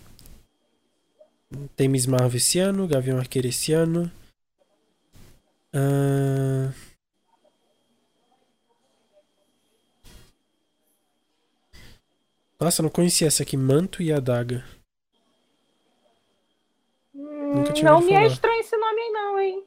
[1.76, 4.10] Tem Miss Marvel esse ano, Gavião Arqueiro esse ano.
[5.72, 6.72] Ahn,
[12.60, 14.64] Nossa, eu não conhecia essa aqui, Manto e Adaga.
[17.54, 18.26] Nunca tinha Não me é falar.
[18.26, 19.64] estranho esse nome aí, não, hein?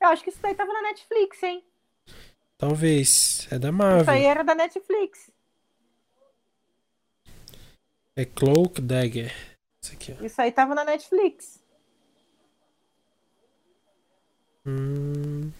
[0.00, 1.64] Eu acho que isso daí tava na Netflix, hein?
[2.58, 3.46] Talvez.
[3.50, 4.14] É da Isso aí Marvel.
[4.14, 5.30] era da Netflix.
[8.16, 9.32] É Cloak Dagger.
[9.82, 10.24] Isso aqui, ó.
[10.24, 11.60] Isso aí tava na Netflix.
[14.66, 15.50] Hum,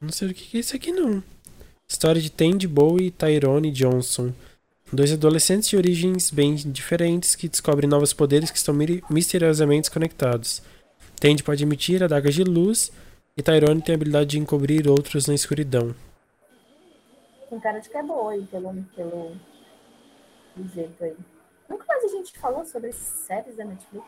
[0.00, 1.22] não sei o que que é isso aqui, não.
[1.88, 4.32] História de Tandy Bowie e Tyrone Johnson.
[4.92, 8.74] Dois adolescentes de origens bem diferentes que descobrem novos poderes que estão
[9.08, 10.60] misteriosamente conectados.
[11.20, 12.90] Tandy pode emitir adagas de luz
[13.36, 15.94] e Tyrone tem a habilidade de encobrir outros na escuridão.
[17.48, 19.32] Tem cara de que é boa aí, pelo, pelo
[20.56, 21.16] do jeito aí.
[21.68, 24.06] Nunca mais a gente falou sobre séries da Netflix.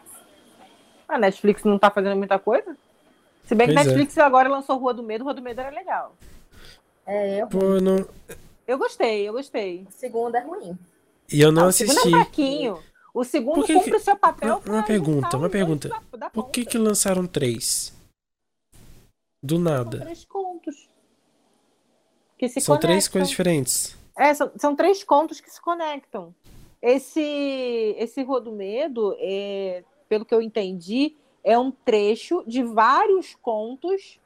[1.08, 2.76] A Netflix não tá fazendo muita coisa?
[3.44, 3.88] Se bem que Pois é.
[3.88, 6.16] Netflix agora lançou Rua do Medo, Rua do Medo era legal.
[7.06, 8.04] É, eu, Pô, não,
[8.66, 9.86] Eu gostei, eu gostei.
[9.88, 10.78] o segundo é ruim.
[11.32, 12.14] e eu não Ah, o segundo assisti.
[12.14, 12.78] é fraquinho.
[13.14, 15.88] O segundo que cumpre que- o seu papel Uma- uma pergunta, uma pergunta.
[15.88, 17.92] da- da Por que que lançaram três?
[19.42, 20.00] Do São nada.
[20.00, 20.88] três contos.
[22.38, 23.12] Que se São três conectam.
[23.12, 23.96] coisas diferentes.
[24.16, 26.34] É, são, são três contos que se conectam.
[26.80, 33.34] Esse, esse Rua do Medo, é, pelo que eu entendi, é um trecho de vários
[33.36, 34.18] contos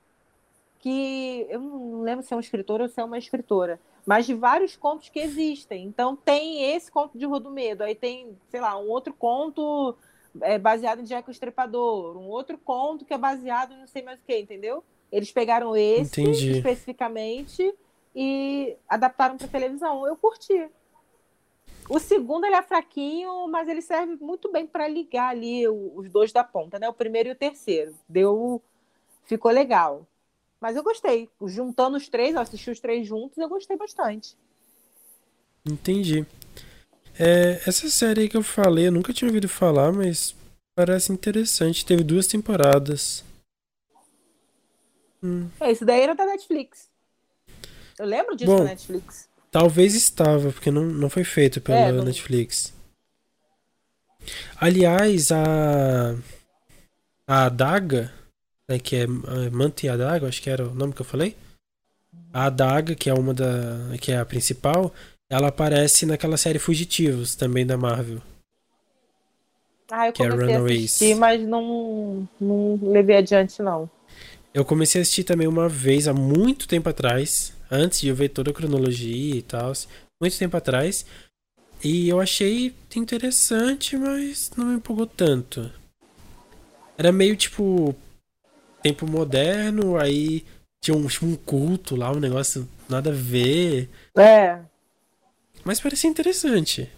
[0.78, 4.34] que eu não lembro se é um escritor ou se é uma escritora, mas de
[4.34, 5.84] vários contos que existem.
[5.84, 9.96] Então tem esse conto de Rua do Medo, aí tem, sei lá, um outro conto
[10.40, 14.02] é, baseado em Jack o Estripador, um outro conto que é baseado em não sei
[14.02, 14.84] mais o que, entendeu?
[15.10, 16.52] Eles pegaram esse Entendi.
[16.52, 17.74] especificamente
[18.14, 20.06] e adaptaram para televisão.
[20.06, 20.68] Eu curti.
[21.88, 26.32] O segundo ele é fraquinho, mas ele serve muito bem para ligar ali os dois
[26.32, 26.88] da ponta, né?
[26.88, 27.94] O primeiro e o terceiro.
[28.08, 28.60] Deu,
[29.24, 30.04] ficou legal.
[30.60, 31.28] Mas eu gostei.
[31.46, 34.36] Juntando os três, eu assisti os três juntos, eu gostei bastante.
[35.64, 36.24] Entendi.
[37.18, 40.34] É, essa série aí que eu falei, eu nunca tinha ouvido falar, mas
[40.74, 41.84] parece interessante.
[41.84, 43.24] Teve duas temporadas.
[45.22, 46.88] Hum, Esse daí era da Netflix.
[47.98, 49.28] Eu lembro disso Bom, da Netflix.
[49.50, 52.72] talvez estava, porque não, não foi feito pela É, não- Netflix.
[54.58, 56.14] Aliás, a.
[57.28, 58.12] A adaga,
[58.68, 61.36] né, que é, é Manta e Adaga, acho que era o nome que eu falei.
[62.32, 63.96] A adaga, que é uma da.
[64.00, 64.92] que é a principal,
[65.30, 68.20] ela aparece naquela série Fugitivos, também da Marvel.
[69.90, 70.84] Ah, eu que é comecei a Runaways.
[70.84, 73.88] assistir, mas não, não levei adiante, não.
[74.52, 78.30] Eu comecei a assistir também uma vez, há muito tempo atrás, antes de eu ver
[78.30, 79.72] toda a cronologia e tal,
[80.20, 81.06] muito tempo atrás.
[81.84, 85.70] E eu achei interessante, mas não me empolgou tanto.
[86.98, 87.94] Era meio tipo
[88.82, 90.44] tempo moderno, aí
[90.80, 93.88] tinha um, tipo, um culto lá, um negócio nada a ver.
[94.16, 94.60] É.
[95.64, 96.90] Mas parecia interessante.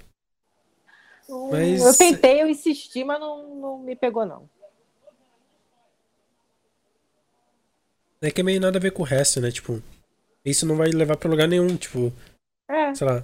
[1.50, 4.48] Mas- Eu tentei, eu insisti, mas não, não me pegou, não.
[8.20, 9.50] É que é meio nada a ver com o resto, né?
[9.50, 9.82] Tipo,
[10.44, 12.12] isso não vai levar pra lugar nenhum, tipo,
[12.68, 12.94] É.
[12.94, 13.22] sei lá.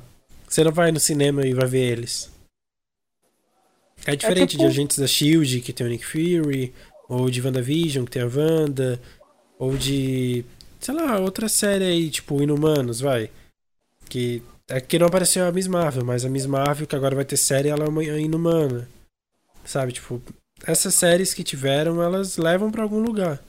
[0.49, 2.31] Você não vai no cinema e vai ver eles.
[4.07, 6.73] É diferente tipo- de Agentes da Shield, que tem o Nick Fury,
[7.09, 9.01] ou de WandaVision, que tem a Wanda,
[9.59, 10.45] ou de.
[10.81, 13.31] sei lá, outra série aí, tipo Inumanos, vai.
[14.09, 14.43] Que.
[14.69, 17.37] É que não apareceu a Miss Marvel, mas a Miss Marvel, que agora vai ter
[17.37, 18.89] série, ela é uma inumana.
[19.63, 20.23] Sabe, tipo,
[20.67, 23.43] essas séries que tiveram, elas levam pra algum lugar.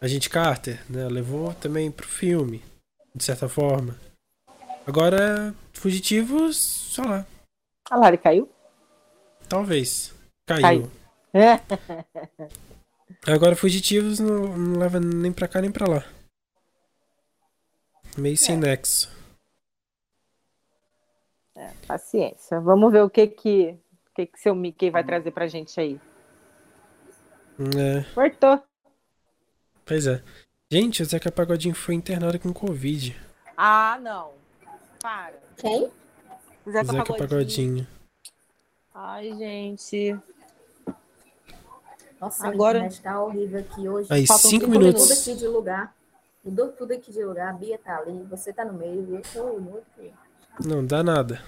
[0.00, 1.06] A gente Carter, né?
[1.08, 2.62] Levou também pro filme,
[3.14, 3.94] de certa forma.
[4.86, 6.56] Agora, Fugitivos,
[6.94, 7.26] sei lá,
[7.90, 8.48] A Lari caiu?
[9.48, 10.14] talvez.
[10.46, 10.62] Caiu.
[10.62, 10.90] Caiu.
[11.36, 11.60] É.
[13.30, 16.04] Agora, Fugitivos não, não leva nem pra cá nem pra lá.
[18.16, 19.14] Meio sem nexo.
[21.86, 22.58] Paciência.
[22.60, 23.78] Vamos ver o que que,
[24.10, 26.00] o que, que seu Mickey vai trazer pra gente aí.
[27.58, 28.62] É, Cortou.
[29.84, 30.22] pois é.
[30.70, 33.16] Gente, o Zeca Pagodinho foi internado com Covid.
[33.56, 34.32] Ah, não.
[35.00, 35.38] Para.
[35.56, 35.90] Quem?
[36.64, 37.28] O Zeca, Zeca Pagodinho.
[37.28, 37.86] Pagodinho.
[38.94, 40.18] Ai, gente.
[42.20, 44.08] Nossa, Agora- a internet tá horrível aqui hoje.
[44.10, 45.08] Aí, Faltam cinco cinco Mudou minutos.
[45.08, 45.96] tudo aqui de lugar.
[46.44, 47.48] Mudou tudo aqui de lugar.
[47.50, 49.06] A Bia tá ali, você tá no meio.
[49.16, 49.84] Eu tô muito.
[50.64, 51.42] Não, dá nada.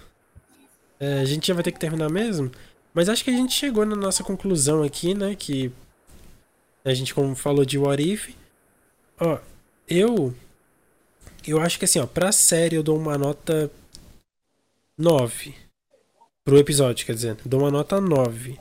[1.01, 2.51] É, a gente já vai ter que terminar mesmo.
[2.93, 5.35] Mas acho que a gente chegou na nossa conclusão aqui, né?
[5.37, 5.73] Que
[6.85, 8.35] a gente, como falou de What If.
[9.21, 9.39] Ó,
[9.89, 10.35] eu.
[11.47, 13.71] Eu acho que assim, ó, pra série eu dou uma nota
[14.99, 15.55] 9.
[16.45, 17.37] Pro episódio, quer dizer.
[17.45, 18.59] Dou uma nota 9.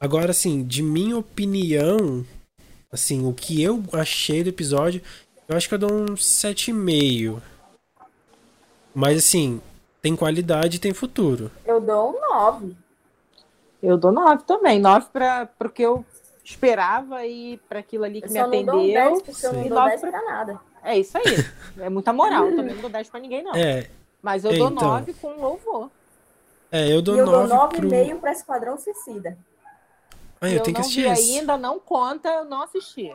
[0.00, 2.24] Agora, assim, de minha opinião,
[2.92, 5.02] assim, o que eu achei do episódio,
[5.48, 7.40] eu acho que eu dou um 7,5.
[8.94, 9.60] Mas assim,
[10.00, 11.50] tem qualidade e tem futuro.
[11.66, 12.76] Eu dou um 9.
[13.82, 14.80] Eu dou 9 também.
[14.80, 16.04] 9 para o que eu
[16.44, 18.94] esperava e para aquilo ali que Eu me só não dou atendeu.
[19.10, 20.60] 10 porque eu não dou nove 10 pra- pra nada.
[20.82, 21.24] É isso aí.
[21.78, 22.46] É muita moral.
[22.48, 23.54] Eu também não dou 10 para ninguém, não.
[23.54, 23.88] É,
[24.22, 24.88] Mas eu É, dou então.
[24.88, 25.90] 9 com louvor.
[26.72, 27.88] é, eu dou e eu dou 9 pro.
[27.88, 29.38] 9,5 pra Esquadrão Suicida.
[30.40, 31.38] Ah, E eu tenho que assistir esse.
[31.38, 33.12] ainda, não conta, eu não assisti.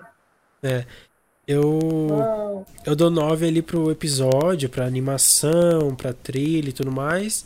[1.48, 1.80] Eu.
[2.10, 2.66] Não.
[2.86, 7.46] Eu dou 9 ali pro episódio, pra animação, pra trilha e tudo mais.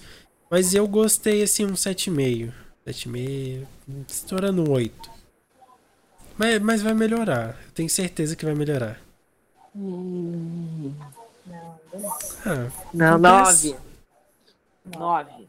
[0.50, 2.54] Mas eu gostei, assim, um 7,5.
[2.88, 3.66] 7,5,
[4.08, 5.10] estourando um 8.
[6.38, 7.58] Mas, mas vai melhorar.
[7.66, 9.00] Eu tenho certeza que vai melhorar.
[9.74, 10.94] Não, não dou
[11.48, 12.12] não.
[12.46, 13.76] Ah, Não, Acontece.
[14.86, 15.48] 9.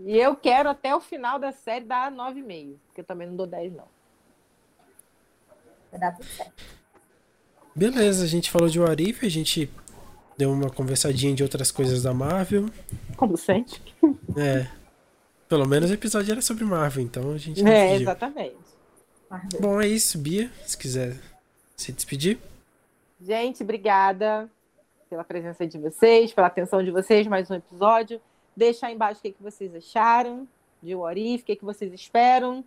[0.00, 0.10] 9.
[0.12, 2.74] E eu quero até o final da série dar 9,5.
[2.86, 3.84] Porque eu também não dou 10, não.
[5.90, 6.52] Vai dar tudo certo.
[7.74, 9.70] beleza, a gente falou de Warif, a gente
[10.38, 12.66] deu uma conversadinha de outras coisas da Marvel.
[13.16, 13.82] Como sente?
[14.36, 14.66] É.
[15.48, 18.00] Pelo menos o episódio era sobre Marvel, então a gente É, decidiu.
[18.02, 18.56] exatamente.
[19.28, 19.60] Marvel.
[19.60, 20.50] Bom, é isso, Bia.
[20.64, 21.16] Se quiser
[21.76, 22.38] se despedir.
[23.20, 24.48] Gente, obrigada
[25.08, 28.20] pela presença de vocês, pela atenção de vocês, mais um episódio.
[28.56, 30.46] Deixa aí embaixo o que, que vocês acharam
[30.82, 32.64] de What If, o que, que vocês esperam.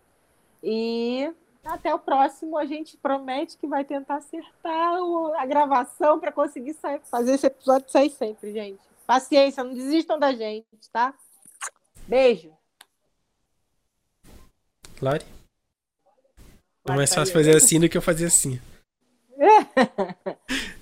[0.63, 1.31] E
[1.65, 2.57] até o próximo.
[2.57, 7.47] A gente promete que vai tentar acertar o- a gravação para conseguir sair, fazer esse
[7.47, 8.79] episódio sair sempre, gente.
[9.05, 11.13] Paciência, não desistam da gente, tá?
[12.07, 12.51] Beijo.
[14.97, 15.23] Claro.
[16.87, 18.59] É mais fácil fazer assim do que eu fazer assim.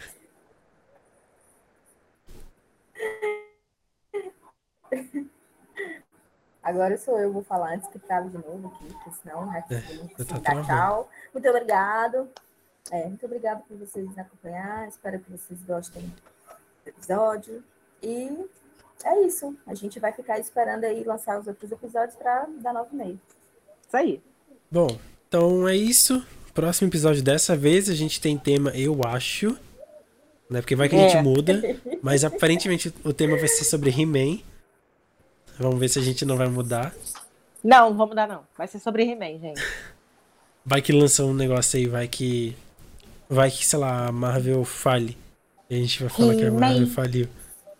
[6.63, 10.23] Agora sou eu, vou falar antes que trave de novo aqui, porque senão né, É,
[10.23, 10.67] tá dar travando.
[10.67, 11.09] tchau.
[11.33, 12.29] Muito obrigado.
[12.91, 14.87] É, muito obrigado por vocês nos acompanhar.
[14.87, 17.63] Espero que vocês gostem do episódio.
[18.03, 18.29] E
[19.03, 19.55] é isso.
[19.65, 23.19] A gente vai ficar esperando aí lançar os outros episódios para dar nove e meio.
[23.87, 24.21] Isso aí.
[24.69, 24.87] Bom,
[25.27, 26.23] então é isso.
[26.53, 29.57] Próximo episódio dessa vez a gente tem tema Eu Acho.
[30.49, 30.59] Né?
[30.61, 31.21] Porque vai que a gente É.
[31.21, 31.61] muda.
[32.03, 34.39] Mas aparentemente o tema vai ser sobre He-Man.
[35.61, 36.93] Vamos ver se a gente não vai mudar.
[37.63, 38.43] Não, vamos dar não.
[38.57, 39.61] Vai ser sobre He-Man, gente.
[40.65, 42.55] Vai que lança um negócio aí, vai que.
[43.29, 45.17] Vai que, sei lá, a Marvel fale.
[45.69, 46.51] E a gente vai falar que a.
[46.51, 47.27] Marvel faliu.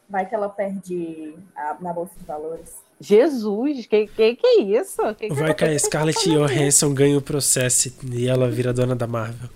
[0.09, 2.75] Vai que ela perde a- na Bolsa de Valores.
[2.99, 5.01] Jesus, que que, que é isso?
[5.15, 6.19] Que que Vai que a Scarlett?
[6.29, 9.49] Johansson ganha o processo e ela vira dona da Marvel.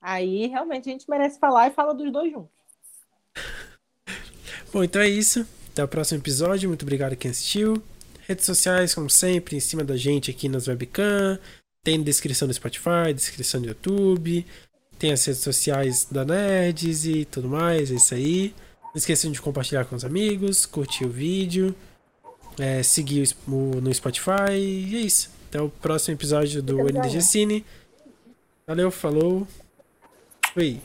[0.00, 2.50] Aí realmente a gente merece falar e fala dos dois juntos.
[4.72, 5.46] Bom, então é isso.
[5.76, 6.70] Até o próximo episódio.
[6.70, 7.82] Muito obrigado a quem assistiu.
[8.26, 11.38] Redes sociais, como sempre, em cima da gente aqui nas webcam.
[11.84, 14.46] Tem descrição do Spotify, descrição do YouTube.
[14.98, 17.90] Tem as redes sociais da Nerds e tudo mais.
[17.90, 18.54] É isso aí.
[18.84, 21.74] Não esqueçam de compartilhar com os amigos, curtir o vídeo,
[22.58, 24.52] é, seguir o no Spotify.
[24.52, 25.28] E é isso.
[25.50, 27.20] Até o próximo episódio do NDG.
[27.20, 27.66] Cine.
[28.66, 29.46] Valeu, falou.
[30.54, 30.80] Fui.